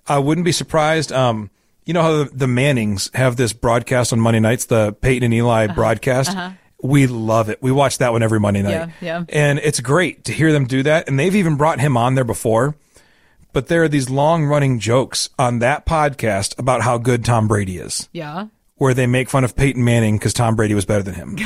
I 0.06 0.20
wouldn't 0.20 0.44
be 0.44 0.52
surprised. 0.52 1.11
Um, 1.11 1.50
you 1.88 1.95
know 1.95 2.02
how 2.02 2.25
the, 2.25 2.30
the 2.33 2.47
Mannings 2.47 3.11
have 3.14 3.37
this 3.37 3.52
broadcast 3.54 4.12
on 4.12 4.21
Monday 4.21 4.40
nights, 4.40 4.66
the 4.66 4.92
Peyton 4.92 5.25
and 5.25 5.33
Eli 5.35 5.64
Uh-huh. 5.64 5.75
broadcast. 5.75 6.37
We 6.83 7.07
love 7.09 7.49
it. 7.49 7.61
We 7.61 7.73
watch 7.73 7.99
that 7.99 8.12
one 8.12 8.23
every 8.23 8.38
Monday 8.38 8.62
night. 8.62 8.71
Yeah, 8.71 8.90
yeah. 9.00 9.25
And 9.30 9.59
it's 9.59 9.80
great 9.80 10.25
to 10.26 10.33
hear 10.33 10.52
them 10.52 10.66
do 10.66 10.83
that. 10.85 11.09
And 11.09 11.18
they've 11.18 11.35
even 11.35 11.57
brought 11.57 11.80
him 11.80 11.97
on 11.97 12.14
there 12.14 12.25
before. 12.25 12.76
But 13.54 13.68
there 13.68 13.83
are 13.83 13.88
these 13.88 14.11
long 14.11 14.45
running 14.45 14.78
jokes 14.78 15.30
on 15.38 15.61
that 15.61 15.87
podcast 15.87 16.57
about 16.59 16.83
how 16.83 16.99
good 16.99 17.25
Tom 17.25 17.49
Brady 17.49 17.78
is, 17.78 18.09
Yeah. 18.12 18.49
where 18.76 18.92
they 18.95 19.07
make 19.07 19.30
fun 19.30 19.42
of 19.42 19.57
Peyton 19.57 19.83
Manning 19.83 20.18
because 20.18 20.35
Tom 20.35 20.54
Brady 20.54 20.75
was 20.75 20.85
better 20.85 21.02
than 21.02 21.14
him. 21.14 21.38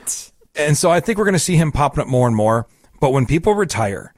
and 0.56 0.76
so 0.76 0.90
I 0.90 1.00
think 1.00 1.18
we're 1.18 1.24
going 1.26 1.34
to 1.34 1.38
see 1.38 1.56
him 1.56 1.70
popping 1.70 2.00
up 2.02 2.08
more 2.08 2.26
and 2.26 2.34
more. 2.34 2.66
But 3.00 3.10
when 3.12 3.26
people 3.26 3.54
retire, 3.54 4.14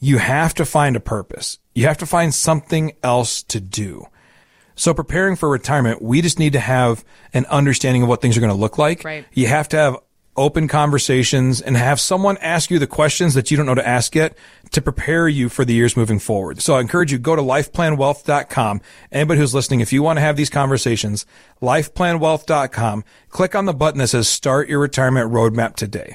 you 0.00 0.18
have 0.18 0.54
to 0.54 0.64
find 0.64 0.96
a 0.96 1.00
purpose. 1.00 1.58
You 1.74 1.86
have 1.86 1.98
to 1.98 2.06
find 2.06 2.34
something 2.34 2.92
else 3.02 3.42
to 3.44 3.60
do. 3.60 4.06
So 4.78 4.94
preparing 4.94 5.34
for 5.34 5.48
retirement, 5.48 6.00
we 6.00 6.22
just 6.22 6.38
need 6.38 6.52
to 6.52 6.60
have 6.60 7.04
an 7.34 7.46
understanding 7.46 8.04
of 8.04 8.08
what 8.08 8.22
things 8.22 8.36
are 8.36 8.40
going 8.40 8.52
to 8.52 8.56
look 8.56 8.78
like. 8.78 9.02
Right. 9.02 9.24
You 9.32 9.48
have 9.48 9.68
to 9.70 9.76
have 9.76 9.96
open 10.36 10.68
conversations 10.68 11.60
and 11.60 11.76
have 11.76 11.98
someone 11.98 12.38
ask 12.38 12.70
you 12.70 12.78
the 12.78 12.86
questions 12.86 13.34
that 13.34 13.50
you 13.50 13.56
don't 13.56 13.66
know 13.66 13.74
to 13.74 13.86
ask 13.86 14.14
yet 14.14 14.38
to 14.70 14.80
prepare 14.80 15.26
you 15.26 15.48
for 15.48 15.64
the 15.64 15.74
years 15.74 15.96
moving 15.96 16.20
forward. 16.20 16.62
So 16.62 16.74
I 16.74 16.80
encourage 16.80 17.10
you, 17.10 17.18
go 17.18 17.34
to 17.34 17.42
lifeplanwealth.com. 17.42 18.80
Anybody 19.10 19.40
who's 19.40 19.52
listening, 19.52 19.80
if 19.80 19.92
you 19.92 20.04
want 20.04 20.18
to 20.18 20.20
have 20.20 20.36
these 20.36 20.48
conversations, 20.48 21.26
lifeplanwealth.com, 21.60 23.04
click 23.30 23.56
on 23.56 23.64
the 23.64 23.74
button 23.74 23.98
that 23.98 24.08
says 24.08 24.28
start 24.28 24.68
your 24.68 24.78
retirement 24.78 25.32
roadmap 25.32 25.74
today. 25.74 26.14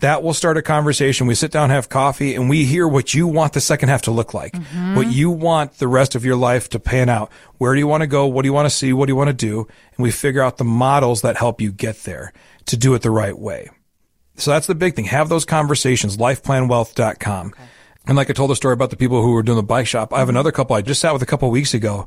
That 0.00 0.22
will 0.22 0.34
start 0.34 0.58
a 0.58 0.62
conversation. 0.62 1.26
We 1.26 1.34
sit 1.34 1.50
down, 1.50 1.70
have 1.70 1.88
coffee, 1.88 2.34
and 2.34 2.50
we 2.50 2.66
hear 2.66 2.86
what 2.86 3.14
you 3.14 3.26
want 3.26 3.54
the 3.54 3.62
second 3.62 3.88
half 3.88 4.02
to 4.02 4.10
look 4.10 4.34
like, 4.34 4.52
mm-hmm. 4.52 4.94
what 4.94 5.10
you 5.10 5.30
want 5.30 5.78
the 5.78 5.88
rest 5.88 6.14
of 6.14 6.22
your 6.22 6.36
life 6.36 6.68
to 6.70 6.78
pan 6.78 7.08
out. 7.08 7.32
Where 7.56 7.72
do 7.72 7.78
you 7.78 7.86
want 7.86 8.02
to 8.02 8.06
go? 8.06 8.26
What 8.26 8.42
do 8.42 8.48
you 8.48 8.52
want 8.52 8.66
to 8.66 8.74
see? 8.74 8.92
What 8.92 9.06
do 9.06 9.12
you 9.12 9.16
want 9.16 9.28
to 9.28 9.34
do? 9.34 9.60
And 9.60 10.02
we 10.02 10.10
figure 10.10 10.42
out 10.42 10.58
the 10.58 10.64
models 10.64 11.22
that 11.22 11.38
help 11.38 11.62
you 11.62 11.72
get 11.72 12.02
there 12.02 12.34
to 12.66 12.76
do 12.76 12.92
it 12.92 13.00
the 13.00 13.10
right 13.10 13.38
way. 13.38 13.70
So 14.36 14.50
that's 14.50 14.66
the 14.66 14.74
big 14.74 14.94
thing. 14.94 15.06
Have 15.06 15.30
those 15.30 15.46
conversations, 15.46 16.18
lifeplanwealth.com. 16.18 17.54
And 18.06 18.16
like 18.16 18.28
I 18.28 18.34
told 18.34 18.50
the 18.50 18.56
story 18.56 18.74
about 18.74 18.90
the 18.90 18.96
people 18.96 19.22
who 19.22 19.32
were 19.32 19.42
doing 19.42 19.56
the 19.56 19.62
bike 19.62 19.86
shop, 19.86 20.12
I 20.12 20.18
have 20.18 20.26
mm-hmm. 20.26 20.36
another 20.36 20.52
couple 20.52 20.76
I 20.76 20.82
just 20.82 21.00
sat 21.00 21.14
with 21.14 21.22
a 21.22 21.26
couple 21.26 21.50
weeks 21.50 21.72
ago. 21.72 22.06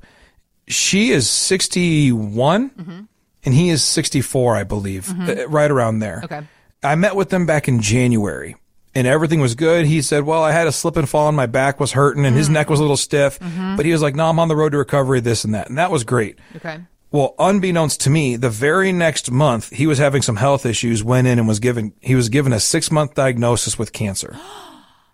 She 0.67 1.09
is 1.09 1.27
61 1.27 2.69
mm-hmm. 2.69 3.01
and 3.45 3.53
he 3.53 3.69
is 3.69 3.83
64, 3.83 4.55
I 4.55 4.63
believe, 4.63 5.09
uh, 5.27 5.47
right 5.47 5.71
around 5.71 5.99
there. 5.99 6.21
Okay. 6.23 6.43
I 6.83 6.95
met 6.95 7.15
with 7.15 7.29
them 7.29 7.45
back 7.45 7.67
in 7.67 7.81
January 7.81 8.55
and 8.95 9.05
everything 9.05 9.39
was 9.39 9.55
good. 9.55 9.85
He 9.85 10.01
said, 10.01 10.23
well, 10.23 10.43
I 10.43 10.51
had 10.51 10.67
a 10.67 10.71
slip 10.71 10.97
and 10.97 11.07
fall 11.07 11.27
and 11.27 11.37
my 11.37 11.45
back 11.45 11.79
was 11.79 11.91
hurting 11.91 12.25
and 12.25 12.35
his 12.35 12.49
mm. 12.49 12.53
neck 12.53 12.69
was 12.69 12.79
a 12.79 12.83
little 12.83 12.97
stiff, 12.97 13.39
mm-hmm. 13.39 13.75
but 13.75 13.85
he 13.85 13.91
was 13.91 14.01
like, 14.01 14.15
no, 14.15 14.29
I'm 14.29 14.39
on 14.39 14.47
the 14.47 14.55
road 14.55 14.71
to 14.71 14.77
recovery, 14.77 15.19
this 15.19 15.43
and 15.43 15.53
that. 15.53 15.69
And 15.69 15.77
that 15.77 15.91
was 15.91 16.03
great. 16.03 16.39
Okay. 16.55 16.79
Well, 17.11 17.33
unbeknownst 17.39 18.01
to 18.01 18.09
me, 18.09 18.35
the 18.35 18.49
very 18.49 18.91
next 18.91 19.31
month 19.31 19.71
he 19.71 19.87
was 19.87 19.97
having 19.97 20.21
some 20.21 20.35
health 20.35 20.65
issues, 20.65 21.03
went 21.03 21.27
in 21.27 21.39
and 21.39 21.47
was 21.47 21.59
given, 21.59 21.93
he 21.99 22.15
was 22.15 22.29
given 22.29 22.53
a 22.53 22.59
six 22.59 22.91
month 22.91 23.15
diagnosis 23.15 23.77
with 23.79 23.93
cancer. 23.93 24.37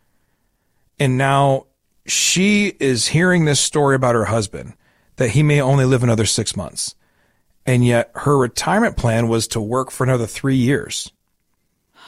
and 1.00 1.17
now 1.17 1.67
she 2.05 2.67
is 2.79 3.07
hearing 3.07 3.45
this 3.45 3.60
story 3.60 3.95
about 3.95 4.15
her 4.15 4.25
husband 4.25 4.74
that 5.15 5.29
he 5.29 5.43
may 5.43 5.62
only 5.62 5.86
live 5.86 6.03
another 6.03 6.25
six 6.25 6.55
months. 6.55 6.95
And 7.65 7.84
yet 7.84 8.12
her 8.13 8.38
retirement 8.38 8.95
plan 8.95 9.27
was 9.27 9.48
to 9.50 9.62
work 9.62 9.89
for 9.89 10.03
another 10.03 10.27
three 10.27 10.55
years. 10.55 11.12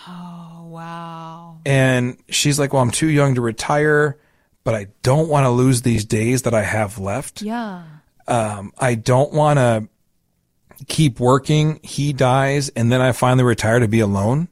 Oh, 0.08 0.68
wow. 0.70 1.60
And 1.66 2.18
she's 2.30 2.58
like, 2.60 2.74
well, 2.74 2.82
I'm 2.82 2.92
too 2.92 3.08
young 3.10 3.36
to 3.36 3.42
retire, 3.42 4.18
but 4.64 4.74
I 4.76 4.88
don't 5.04 5.28
want 5.30 5.44
to 5.46 5.50
lose 5.50 5.82
these 5.82 6.06
days 6.06 6.44
that 6.44 6.54
I 6.54 6.64
have 6.64 6.98
left. 7.00 7.42
Yeah. 7.42 7.84
Um, 8.28 8.72
I 8.78 8.96
don't 8.96 9.34
want 9.34 9.58
to 9.60 9.88
keep 10.88 11.20
working. 11.20 11.80
He 11.84 12.14
dies 12.14 12.70
and 12.70 12.92
then 12.92 13.02
I 13.02 13.12
finally 13.12 13.44
retire 13.44 13.80
to 13.80 13.88
be 13.88 14.00
alone. 14.00 14.48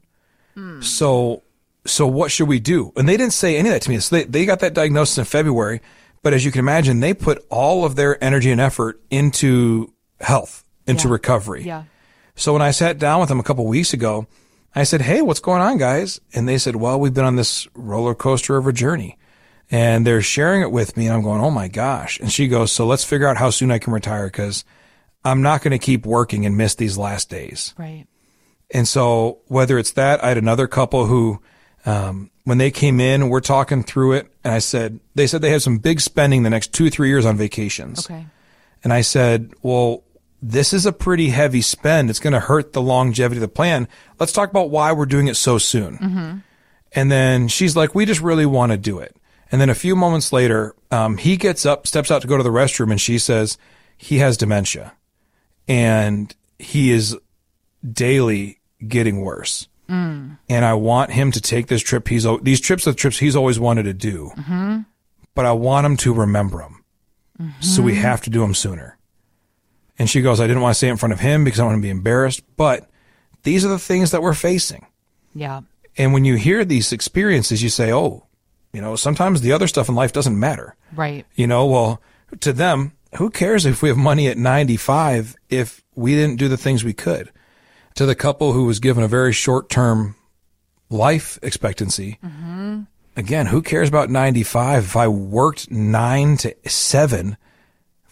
So, 0.80 1.42
so 1.84 2.06
what 2.06 2.30
should 2.30 2.48
we 2.48 2.60
do? 2.60 2.90
And 2.96 3.06
they 3.06 3.18
didn't 3.18 3.34
say 3.34 3.56
any 3.58 3.68
of 3.68 3.74
that 3.74 3.82
to 3.82 3.90
me. 3.90 3.98
So 3.98 4.16
they, 4.16 4.24
they 4.24 4.46
got 4.46 4.60
that 4.60 4.72
diagnosis 4.72 5.18
in 5.18 5.24
February, 5.26 5.82
but 6.22 6.32
as 6.32 6.46
you 6.46 6.50
can 6.50 6.60
imagine, 6.60 7.00
they 7.00 7.12
put 7.12 7.44
all 7.50 7.84
of 7.84 7.94
their 7.94 8.22
energy 8.24 8.50
and 8.50 8.60
effort 8.60 8.98
into 9.10 9.92
health, 10.20 10.64
into 10.86 11.08
Yeah. 11.08 11.12
recovery. 11.12 11.64
Yeah. 11.64 11.84
So 12.36 12.54
when 12.54 12.62
I 12.62 12.70
sat 12.70 12.98
down 12.98 13.20
with 13.20 13.28
them 13.28 13.38
a 13.38 13.42
couple 13.42 13.66
weeks 13.66 13.92
ago, 13.92 14.26
I 14.76 14.84
said, 14.84 15.00
Hey, 15.00 15.22
what's 15.22 15.40
going 15.40 15.62
on, 15.62 15.78
guys? 15.78 16.20
And 16.34 16.46
they 16.46 16.58
said, 16.58 16.76
Well, 16.76 17.00
we've 17.00 17.14
been 17.14 17.24
on 17.24 17.36
this 17.36 17.66
roller 17.74 18.14
coaster 18.14 18.56
of 18.56 18.66
a 18.66 18.72
journey. 18.72 19.18
And 19.68 20.06
they're 20.06 20.22
sharing 20.22 20.60
it 20.60 20.70
with 20.70 20.96
me. 20.96 21.06
And 21.06 21.16
I'm 21.16 21.22
going, 21.22 21.40
Oh 21.40 21.50
my 21.50 21.66
gosh. 21.66 22.20
And 22.20 22.30
she 22.30 22.46
goes, 22.46 22.70
So 22.70 22.86
let's 22.86 23.02
figure 23.02 23.26
out 23.26 23.38
how 23.38 23.50
soon 23.50 23.70
I 23.72 23.78
can 23.78 23.92
retire 23.92 24.26
because 24.26 24.64
I'm 25.24 25.42
not 25.42 25.62
going 25.62 25.72
to 25.72 25.78
keep 25.78 26.04
working 26.04 26.44
and 26.46 26.56
miss 26.56 26.74
these 26.74 26.98
last 26.98 27.30
days. 27.30 27.74
Right. 27.78 28.06
And 28.70 28.86
so 28.86 29.38
whether 29.46 29.78
it's 29.78 29.92
that, 29.92 30.22
I 30.22 30.28
had 30.28 30.38
another 30.38 30.66
couple 30.66 31.06
who, 31.06 31.40
um, 31.86 32.30
when 32.44 32.58
they 32.58 32.70
came 32.70 33.00
in, 33.00 33.28
we're 33.28 33.40
talking 33.40 33.82
through 33.82 34.12
it. 34.12 34.32
And 34.44 34.52
I 34.52 34.58
said, 34.58 35.00
they 35.14 35.26
said 35.26 35.40
they 35.40 35.50
have 35.50 35.62
some 35.62 35.78
big 35.78 36.00
spending 36.00 36.42
the 36.42 36.50
next 36.50 36.72
two, 36.72 36.90
three 36.90 37.08
years 37.08 37.24
on 37.24 37.36
vacations. 37.36 38.06
Okay. 38.06 38.26
And 38.84 38.92
I 38.92 39.00
said, 39.00 39.52
well, 39.62 40.04
this 40.42 40.72
is 40.72 40.86
a 40.86 40.92
pretty 40.92 41.28
heavy 41.28 41.60
spend. 41.60 42.10
It's 42.10 42.20
going 42.20 42.32
to 42.32 42.40
hurt 42.40 42.72
the 42.72 42.82
longevity 42.82 43.38
of 43.38 43.42
the 43.42 43.48
plan. 43.48 43.88
Let's 44.18 44.32
talk 44.32 44.50
about 44.50 44.70
why 44.70 44.92
we're 44.92 45.06
doing 45.06 45.28
it 45.28 45.36
so 45.36 45.58
soon. 45.58 45.98
Mm-hmm. 45.98 46.36
And 46.92 47.12
then 47.12 47.48
she's 47.48 47.76
like, 47.76 47.94
we 47.94 48.06
just 48.06 48.20
really 48.20 48.46
want 48.46 48.72
to 48.72 48.78
do 48.78 48.98
it. 48.98 49.16
And 49.50 49.60
then 49.60 49.70
a 49.70 49.74
few 49.74 49.94
moments 49.94 50.32
later, 50.32 50.74
um, 50.90 51.18
he 51.18 51.36
gets 51.36 51.64
up, 51.64 51.86
steps 51.86 52.10
out 52.10 52.22
to 52.22 52.28
go 52.28 52.36
to 52.36 52.42
the 52.42 52.50
restroom, 52.50 52.90
and 52.90 53.00
she 53.00 53.18
says 53.18 53.58
he 53.96 54.18
has 54.18 54.36
dementia 54.36 54.92
and 55.68 56.34
he 56.58 56.90
is 56.90 57.16
daily 57.90 58.60
getting 58.86 59.20
worse. 59.20 59.68
Mm. 59.88 60.38
And 60.48 60.64
I 60.64 60.74
want 60.74 61.12
him 61.12 61.32
to 61.32 61.40
take 61.40 61.68
this 61.68 61.82
trip. 61.82 62.08
He's, 62.08 62.26
these 62.42 62.60
trips 62.60 62.86
are 62.86 62.90
the 62.90 62.96
trips 62.96 63.18
he's 63.18 63.36
always 63.36 63.60
wanted 63.60 63.84
to 63.84 63.94
do, 63.94 64.32
mm-hmm. 64.36 64.80
but 65.34 65.46
I 65.46 65.52
want 65.52 65.86
him 65.86 65.96
to 65.98 66.12
remember 66.12 66.58
them. 66.58 66.84
So 67.60 67.82
we 67.82 67.92
mm-hmm. 67.92 68.00
have 68.00 68.22
to 68.22 68.30
do 68.30 68.40
them 68.40 68.54
sooner. 68.54 68.95
And 69.98 70.10
she 70.10 70.20
goes, 70.20 70.40
I 70.40 70.46
didn't 70.46 70.62
want 70.62 70.74
to 70.74 70.78
say 70.78 70.88
it 70.88 70.92
in 70.92 70.96
front 70.96 71.12
of 71.12 71.20
him 71.20 71.44
because 71.44 71.60
I 71.60 71.64
want 71.64 71.78
to 71.78 71.82
be 71.82 71.90
embarrassed, 71.90 72.42
but 72.56 72.88
these 73.42 73.64
are 73.64 73.68
the 73.68 73.78
things 73.78 74.10
that 74.10 74.22
we're 74.22 74.34
facing. 74.34 74.86
Yeah. 75.34 75.62
And 75.96 76.12
when 76.12 76.24
you 76.24 76.34
hear 76.34 76.64
these 76.64 76.92
experiences, 76.92 77.62
you 77.62 77.68
say, 77.68 77.92
oh, 77.92 78.26
you 78.72 78.82
know, 78.82 78.96
sometimes 78.96 79.40
the 79.40 79.52
other 79.52 79.66
stuff 79.66 79.88
in 79.88 79.94
life 79.94 80.12
doesn't 80.12 80.38
matter. 80.38 80.76
Right. 80.94 81.24
You 81.34 81.46
know, 81.46 81.66
well, 81.66 82.02
to 82.40 82.52
them, 82.52 82.92
who 83.16 83.30
cares 83.30 83.64
if 83.64 83.82
we 83.82 83.88
have 83.88 83.96
money 83.96 84.28
at 84.28 84.36
95 84.36 85.36
if 85.48 85.82
we 85.94 86.14
didn't 86.14 86.36
do 86.36 86.48
the 86.48 86.56
things 86.56 86.84
we 86.84 86.92
could? 86.92 87.30
To 87.94 88.04
the 88.04 88.14
couple 88.14 88.52
who 88.52 88.66
was 88.66 88.78
given 88.78 89.02
a 89.02 89.08
very 89.08 89.32
short 89.32 89.70
term 89.70 90.16
life 90.90 91.38
expectancy, 91.42 92.18
mm-hmm. 92.22 92.82
again, 93.16 93.46
who 93.46 93.62
cares 93.62 93.88
about 93.88 94.10
95 94.10 94.84
if 94.84 94.96
I 94.96 95.08
worked 95.08 95.70
nine 95.70 96.36
to 96.38 96.54
seven 96.66 97.38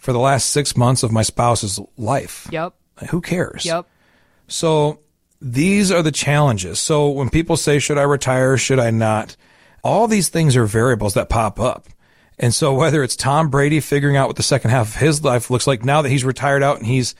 for 0.05 0.13
the 0.13 0.19
last 0.19 0.49
six 0.51 0.77
months 0.77 1.03
of 1.03 1.11
my 1.11 1.23
spouse's 1.23 1.79
life? 1.97 2.47
Yep. 2.51 2.73
Who 3.09 3.19
cares? 3.21 3.65
Yep. 3.65 3.87
So 4.47 4.99
these 5.41 5.91
are 5.91 6.01
the 6.03 6.11
challenges. 6.11 6.79
So 6.79 7.09
when 7.09 7.29
people 7.29 7.57
say, 7.57 7.79
should 7.79 7.97
I 7.97 8.03
retire? 8.03 8.55
Should 8.57 8.79
I 8.79 8.91
not? 8.91 9.35
All 9.83 10.07
these 10.07 10.29
things 10.29 10.55
are 10.55 10.65
variables 10.65 11.15
that 11.15 11.27
pop 11.29 11.59
up. 11.59 11.87
And 12.37 12.53
so 12.53 12.73
whether 12.73 13.03
it's 13.03 13.15
Tom 13.15 13.49
Brady 13.49 13.79
figuring 13.79 14.15
out 14.17 14.27
what 14.27 14.35
the 14.35 14.43
second 14.43 14.71
half 14.71 14.95
of 14.95 15.01
his 15.01 15.23
life 15.23 15.49
looks 15.49 15.67
like 15.67 15.83
now 15.85 16.01
that 16.01 16.09
he's 16.09 16.23
retired 16.23 16.63
out 16.63 16.77
and 16.77 16.85
he's 16.85 17.15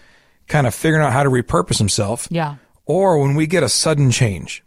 kind 0.48 0.68
of 0.68 0.76
figuring 0.76 1.04
out 1.06 1.14
how 1.14 1.24
to 1.24 1.30
repurpose 1.30 1.78
himself, 1.78 2.28
Yeah. 2.30 2.56
or 2.86 3.20
when 3.20 3.34
we 3.36 3.48
get 3.48 3.64
a 3.64 3.70
sudden 3.70 4.12
change, 4.12 4.64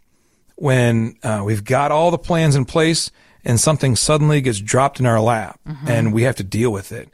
when 0.55 1.15
uh, 1.23 1.41
we've 1.45 1.63
got 1.63 1.91
all 1.91 2.11
the 2.11 2.17
plans 2.17 2.55
in 2.55 2.65
place 2.65 3.11
and 3.45 3.59
something 3.59 3.95
suddenly 3.95 4.41
gets 4.41 4.59
dropped 4.59 4.99
in 4.99 5.05
our 5.05 5.21
lap 5.21 5.59
and 5.87 6.11
we 6.13 6.23
have 6.23 6.35
to 6.37 6.43
deal 6.43 6.71
with 6.71 6.91
it, 6.91 7.09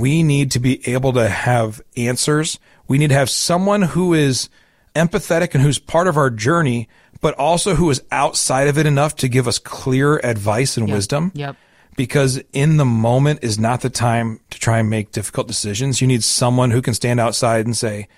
we 0.00 0.22
need 0.22 0.50
to 0.52 0.58
be 0.60 0.86
able 0.88 1.12
to 1.14 1.28
have 1.28 1.80
answers. 1.96 2.58
We 2.88 2.98
need 2.98 3.08
to 3.08 3.14
have 3.14 3.30
someone 3.30 3.82
who 3.82 4.14
is 4.14 4.48
empathetic 4.94 5.54
and 5.54 5.62
who's 5.62 5.78
part 5.78 6.06
of 6.06 6.16
our 6.16 6.30
journey, 6.30 6.88
but 7.20 7.34
also 7.34 7.74
who 7.74 7.90
is 7.90 8.02
outside 8.10 8.68
of 8.68 8.78
it 8.78 8.86
enough 8.86 9.16
to 9.16 9.28
give 9.28 9.48
us 9.48 9.58
clear 9.58 10.16
advice 10.18 10.76
and 10.76 10.90
wisdom 10.90 11.32
Yep. 11.34 11.56
because 11.96 12.40
in 12.52 12.76
the 12.76 12.84
moment 12.84 13.40
is 13.42 13.58
not 13.58 13.80
the 13.80 13.90
time 13.90 14.40
to 14.50 14.58
try 14.58 14.78
and 14.78 14.90
make 14.90 15.12
difficult 15.12 15.48
decisions. 15.48 16.00
You 16.00 16.06
need 16.06 16.22
someone 16.22 16.70
who 16.70 16.82
can 16.82 16.94
stand 16.94 17.20
outside 17.20 17.64
and 17.66 17.76
say, 17.76 18.08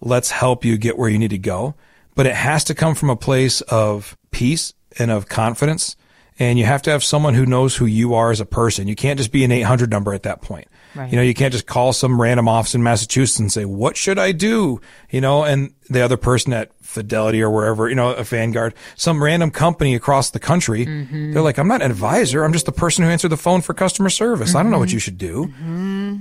let's 0.00 0.30
help 0.30 0.64
you 0.64 0.76
get 0.78 0.98
where 0.98 1.08
you 1.08 1.18
need 1.18 1.30
to 1.30 1.38
go. 1.38 1.74
But 2.14 2.26
it 2.26 2.34
has 2.34 2.64
to 2.64 2.74
come 2.74 2.94
from 2.94 3.10
a 3.10 3.16
place 3.16 3.60
of 3.62 4.16
peace 4.30 4.72
and 4.98 5.10
of 5.10 5.28
confidence. 5.28 5.96
And 6.38 6.58
you 6.58 6.64
have 6.66 6.82
to 6.82 6.90
have 6.90 7.04
someone 7.04 7.34
who 7.34 7.46
knows 7.46 7.76
who 7.76 7.86
you 7.86 8.14
are 8.14 8.30
as 8.30 8.40
a 8.40 8.46
person. 8.46 8.88
You 8.88 8.94
can't 8.96 9.18
just 9.18 9.32
be 9.32 9.44
an 9.44 9.52
800 9.52 9.90
number 9.90 10.12
at 10.14 10.22
that 10.24 10.40
point. 10.42 10.66
Right. 10.96 11.10
You 11.10 11.16
know, 11.16 11.22
you 11.22 11.34
can't 11.34 11.52
just 11.52 11.66
call 11.66 11.92
some 11.92 12.20
random 12.20 12.48
office 12.48 12.74
in 12.74 12.82
Massachusetts 12.82 13.38
and 13.38 13.52
say, 13.52 13.64
what 13.64 13.96
should 13.96 14.18
I 14.18 14.32
do? 14.32 14.80
You 15.10 15.20
know, 15.20 15.44
and 15.44 15.74
the 15.90 16.00
other 16.00 16.16
person 16.16 16.52
at 16.52 16.70
Fidelity 16.80 17.42
or 17.42 17.50
wherever, 17.50 17.88
you 17.88 17.94
know, 17.94 18.12
a 18.12 18.24
Vanguard, 18.24 18.74
some 18.94 19.22
random 19.22 19.50
company 19.50 19.94
across 19.94 20.30
the 20.30 20.38
country, 20.38 20.86
mm-hmm. 20.86 21.32
they're 21.32 21.42
like, 21.42 21.58
I'm 21.58 21.68
not 21.68 21.82
an 21.82 21.90
advisor. 21.90 22.42
I'm 22.42 22.52
just 22.52 22.66
the 22.66 22.72
person 22.72 23.04
who 23.04 23.10
answered 23.10 23.28
the 23.28 23.36
phone 23.36 23.60
for 23.60 23.74
customer 23.74 24.08
service. 24.08 24.54
I 24.54 24.62
don't 24.62 24.72
know 24.72 24.78
what 24.78 24.88
mm-hmm. 24.88 24.94
you 24.94 25.00
should 25.00 25.18
do. 25.18 25.46
Mm-hmm. 25.46 26.16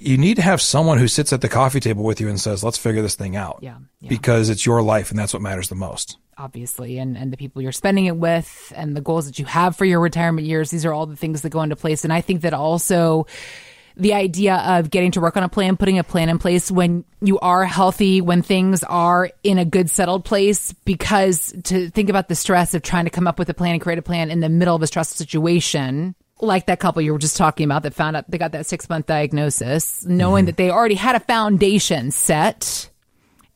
You 0.00 0.16
need 0.16 0.36
to 0.36 0.42
have 0.42 0.62
someone 0.62 0.98
who 0.98 1.08
sits 1.08 1.32
at 1.32 1.40
the 1.40 1.48
coffee 1.48 1.80
table 1.80 2.04
with 2.04 2.20
you 2.20 2.28
and 2.28 2.40
says, 2.40 2.62
let's 2.62 2.78
figure 2.78 3.02
this 3.02 3.16
thing 3.16 3.36
out. 3.36 3.58
Yeah, 3.60 3.78
yeah. 4.00 4.08
Because 4.08 4.48
it's 4.48 4.64
your 4.64 4.80
life 4.80 5.10
and 5.10 5.18
that's 5.18 5.32
what 5.32 5.42
matters 5.42 5.68
the 5.68 5.74
most. 5.74 6.16
obviously 6.38 6.98
and, 6.98 7.18
and 7.18 7.32
the 7.32 7.36
people 7.36 7.60
you're 7.60 7.72
spending 7.72 8.06
it 8.06 8.16
with 8.16 8.72
and 8.76 8.96
the 8.96 9.00
goals 9.00 9.26
that 9.26 9.38
you 9.38 9.44
have 9.44 9.76
for 9.76 9.84
your 9.84 9.98
retirement 10.00 10.46
years 10.46 10.70
these 10.70 10.86
are 10.86 10.92
all 10.92 11.04
the 11.04 11.16
things 11.16 11.42
that 11.42 11.50
go 11.50 11.62
into 11.62 11.74
place 11.74 12.04
and 12.04 12.12
i 12.12 12.20
think 12.20 12.42
that 12.42 12.54
also 12.54 13.26
the 13.98 14.14
idea 14.14 14.56
of 14.56 14.90
getting 14.90 15.10
to 15.12 15.20
work 15.20 15.36
on 15.36 15.42
a 15.42 15.48
plan 15.48 15.76
putting 15.76 15.98
a 15.98 16.04
plan 16.04 16.28
in 16.28 16.38
place 16.38 16.70
when 16.70 17.04
you 17.20 17.38
are 17.40 17.64
healthy 17.64 18.20
when 18.20 18.42
things 18.42 18.82
are 18.84 19.30
in 19.42 19.58
a 19.58 19.64
good 19.64 19.90
settled 19.90 20.24
place 20.24 20.72
because 20.84 21.54
to 21.64 21.90
think 21.90 22.08
about 22.08 22.28
the 22.28 22.34
stress 22.34 22.74
of 22.74 22.82
trying 22.82 23.04
to 23.04 23.10
come 23.10 23.26
up 23.26 23.38
with 23.38 23.48
a 23.50 23.54
plan 23.54 23.72
and 23.72 23.80
create 23.82 23.98
a 23.98 24.02
plan 24.02 24.30
in 24.30 24.40
the 24.40 24.48
middle 24.48 24.74
of 24.74 24.82
a 24.82 24.86
stressful 24.86 25.16
situation 25.16 26.14
like 26.40 26.66
that 26.66 26.78
couple 26.78 27.02
you 27.02 27.12
were 27.12 27.18
just 27.18 27.36
talking 27.36 27.64
about 27.64 27.82
that 27.82 27.94
found 27.94 28.16
out 28.16 28.30
they 28.30 28.38
got 28.38 28.52
that 28.52 28.66
six 28.66 28.88
month 28.88 29.06
diagnosis 29.06 30.04
knowing 30.06 30.42
mm-hmm. 30.42 30.46
that 30.46 30.56
they 30.56 30.70
already 30.70 30.94
had 30.94 31.16
a 31.16 31.20
foundation 31.20 32.10
set 32.10 32.88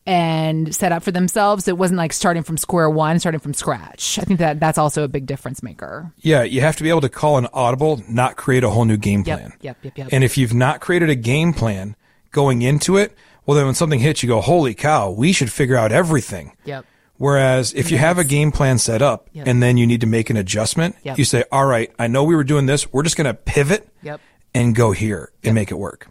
and 0.06 0.75
set 0.75 0.92
up 0.92 1.02
for 1.02 1.12
themselves. 1.12 1.68
It 1.68 1.78
wasn't 1.78 1.99
like 1.99 2.12
starting 2.12 2.42
from 2.42 2.56
square 2.56 2.90
one, 2.90 3.18
starting 3.18 3.40
from 3.40 3.54
scratch. 3.54 4.18
I 4.18 4.23
think 4.23 4.40
that 4.40 4.59
that's 4.61 4.78
also 4.78 5.04
a 5.04 5.09
big 5.09 5.26
difference 5.26 5.62
maker. 5.62 6.12
Yeah, 6.18 6.42
you 6.42 6.61
have 6.61 6.76
to 6.76 6.82
be 6.82 6.88
able 6.90 7.02
to 7.02 7.09
call 7.09 7.38
an 7.38 7.47
audible, 7.52 8.02
not 8.09 8.37
create 8.37 8.64
a 8.64 8.71
whole 8.71 8.85
new 8.85 8.97
game 8.97 9.25
plan. 9.25 9.52
yep, 9.61 9.78
yep, 9.82 9.97
yep. 9.97 10.09
And 10.12 10.25
if 10.25 10.37
you've 10.37 10.54
not 10.54 10.80
created 10.80 11.09
a 11.11 11.14
game 11.14 11.52
plan 11.52 11.94
going 12.32 12.62
into 12.62 12.97
it, 12.97 13.16
well, 13.47 13.56
then 13.56 13.66
when 13.66 13.75
something 13.75 14.00
hits, 14.00 14.23
you 14.23 14.28
go, 14.28 14.40
holy 14.40 14.75
cow, 14.75 15.11
we 15.11 15.32
should 15.32 15.50
figure 15.52 15.76
out 15.76 15.92
everything. 15.92 16.56
Yep. 16.64 16.87
Whereas 17.18 17.73
if 17.75 17.90
you 17.92 17.99
have 17.99 18.18
a 18.18 18.25
game 18.25 18.50
plan 18.50 18.78
set 18.78 19.00
up 19.02 19.28
Yep. 19.32 19.47
and 19.47 19.62
then 19.62 19.76
you 19.76 19.87
need 19.87 20.00
to 20.00 20.06
make 20.09 20.28
an 20.30 20.37
adjustment, 20.37 20.97
Yep. 21.04 21.18
you 21.18 21.25
say, 21.25 21.44
all 21.52 21.66
right, 21.66 21.92
I 21.99 22.09
know 22.09 22.25
we 22.25 22.35
were 22.35 22.42
doing 22.44 22.66
this. 22.66 22.92
We're 22.92 23.04
just 23.04 23.16
going 23.16 23.26
to 23.26 23.35
pivot 23.35 23.88
Yep. 24.02 24.21
and 24.54 24.75
go 24.75 24.90
here 24.90 25.30
and 25.44 25.54
make 25.54 25.71
it 25.71 25.75
work. 25.78 26.09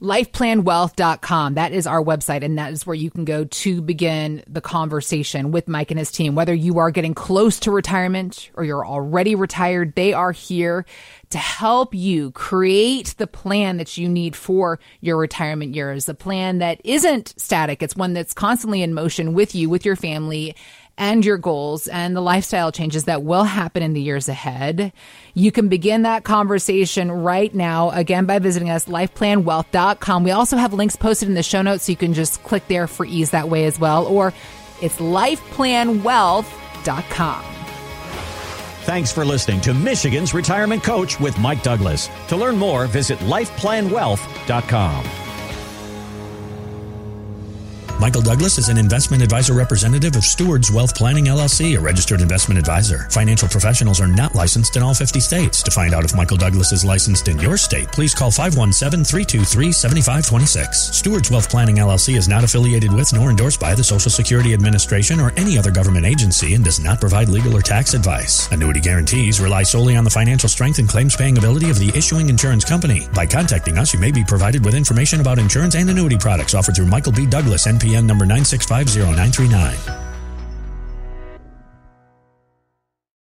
lifeplanwealth.com. 0.00 1.54
That 1.54 1.72
is 1.72 1.86
our 1.86 2.02
website, 2.02 2.44
and 2.44 2.58
that 2.58 2.72
is 2.72 2.86
where 2.86 2.94
you 2.94 3.10
can 3.10 3.24
go 3.24 3.44
to 3.44 3.80
begin 3.80 4.42
the 4.46 4.60
conversation 4.60 5.50
with 5.50 5.68
Mike 5.68 5.90
and 5.90 5.98
his 5.98 6.10
team. 6.10 6.34
Whether 6.34 6.54
you 6.54 6.78
are 6.78 6.90
getting 6.90 7.14
close 7.14 7.60
to 7.60 7.70
retirement 7.70 8.50
or 8.54 8.64
you're 8.64 8.86
already 8.86 9.34
retired, 9.34 9.94
they 9.94 10.12
are 10.12 10.32
here 10.32 10.84
to 11.30 11.38
help 11.38 11.94
you 11.94 12.30
create 12.32 13.14
the 13.18 13.26
plan 13.26 13.78
that 13.78 13.96
you 13.96 14.08
need 14.08 14.36
for 14.36 14.78
your 15.00 15.16
retirement 15.16 15.74
years. 15.74 16.08
A 16.08 16.14
plan 16.14 16.58
that 16.58 16.80
isn't 16.84 17.34
static, 17.36 17.82
it's 17.82 17.96
one 17.96 18.12
that's 18.12 18.34
constantly 18.34 18.82
in 18.82 18.94
motion 18.94 19.34
with 19.34 19.54
you, 19.54 19.68
with 19.68 19.84
your 19.84 19.96
family 19.96 20.54
and 20.98 21.24
your 21.24 21.38
goals 21.38 21.88
and 21.88 22.16
the 22.16 22.20
lifestyle 22.20 22.72
changes 22.72 23.04
that 23.04 23.22
will 23.22 23.44
happen 23.44 23.82
in 23.82 23.92
the 23.92 24.00
years 24.00 24.28
ahead. 24.28 24.92
You 25.34 25.52
can 25.52 25.68
begin 25.68 26.02
that 26.02 26.24
conversation 26.24 27.10
right 27.10 27.54
now, 27.54 27.90
again, 27.90 28.26
by 28.26 28.38
visiting 28.38 28.70
us, 28.70 28.86
lifeplanwealth.com. 28.86 30.24
We 30.24 30.30
also 30.30 30.56
have 30.56 30.72
links 30.72 30.96
posted 30.96 31.28
in 31.28 31.34
the 31.34 31.42
show 31.42 31.62
notes, 31.62 31.84
so 31.84 31.92
you 31.92 31.96
can 31.96 32.14
just 32.14 32.42
click 32.42 32.66
there 32.68 32.86
for 32.86 33.06
ease 33.06 33.30
that 33.30 33.48
way 33.48 33.64
as 33.64 33.78
well, 33.78 34.06
or 34.06 34.32
it's 34.80 34.96
lifeplanwealth.com. 34.96 37.44
Thanks 38.84 39.10
for 39.10 39.24
listening 39.24 39.62
to 39.62 39.72
Michigan's 39.72 40.34
Retirement 40.34 40.84
Coach 40.84 41.18
with 41.18 41.38
Mike 41.38 41.62
Douglas. 41.62 42.10
To 42.28 42.36
learn 42.36 42.58
more, 42.58 42.86
visit 42.86 43.18
lifeplanwealth.com. 43.20 45.23
Michael 48.00 48.22
Douglas 48.22 48.58
is 48.58 48.68
an 48.68 48.76
investment 48.76 49.22
advisor 49.22 49.54
representative 49.54 50.16
of 50.16 50.24
Stewards 50.24 50.68
Wealth 50.70 50.94
Planning 50.96 51.24
LLC, 51.26 51.78
a 51.78 51.80
registered 51.80 52.20
investment 52.20 52.58
advisor. 52.58 53.06
Financial 53.08 53.48
professionals 53.48 54.00
are 54.00 54.08
not 54.08 54.34
licensed 54.34 54.76
in 54.76 54.82
all 54.82 54.94
50 54.94 55.20
states. 55.20 55.62
To 55.62 55.70
find 55.70 55.94
out 55.94 56.04
if 56.04 56.12
Michael 56.14 56.36
Douglas 56.36 56.72
is 56.72 56.84
licensed 56.84 57.28
in 57.28 57.38
your 57.38 57.56
state, 57.56 57.86
please 57.92 58.12
call 58.12 58.32
517-323-7526. 58.32 60.74
Stewards 60.74 61.30
Wealth 61.30 61.48
Planning 61.48 61.76
LLC 61.76 62.16
is 62.16 62.26
not 62.28 62.42
affiliated 62.42 62.92
with 62.92 63.12
nor 63.14 63.30
endorsed 63.30 63.60
by 63.60 63.76
the 63.76 63.84
Social 63.84 64.10
Security 64.10 64.54
Administration 64.54 65.20
or 65.20 65.32
any 65.36 65.56
other 65.56 65.70
government 65.70 66.04
agency 66.04 66.54
and 66.54 66.64
does 66.64 66.80
not 66.80 66.98
provide 67.00 67.28
legal 67.28 67.56
or 67.56 67.62
tax 67.62 67.94
advice. 67.94 68.50
Annuity 68.50 68.80
guarantees 68.80 69.40
rely 69.40 69.62
solely 69.62 69.94
on 69.96 70.02
the 70.02 70.10
financial 70.10 70.48
strength 70.48 70.80
and 70.80 70.88
claims 70.88 71.14
paying 71.14 71.38
ability 71.38 71.70
of 71.70 71.78
the 71.78 71.96
issuing 71.96 72.28
insurance 72.28 72.64
company. 72.64 73.06
By 73.14 73.26
contacting 73.26 73.78
us, 73.78 73.94
you 73.94 74.00
may 74.00 74.10
be 74.10 74.24
provided 74.24 74.64
with 74.64 74.74
information 74.74 75.20
about 75.20 75.38
insurance 75.38 75.76
and 75.76 75.88
annuity 75.88 76.18
products 76.18 76.54
offered 76.54 76.74
through 76.74 76.86
Michael 76.86 77.12
B. 77.12 77.24
Douglas, 77.24 77.68
NPN 77.84 78.06
number 78.06 78.24
9650939. 78.24 80.03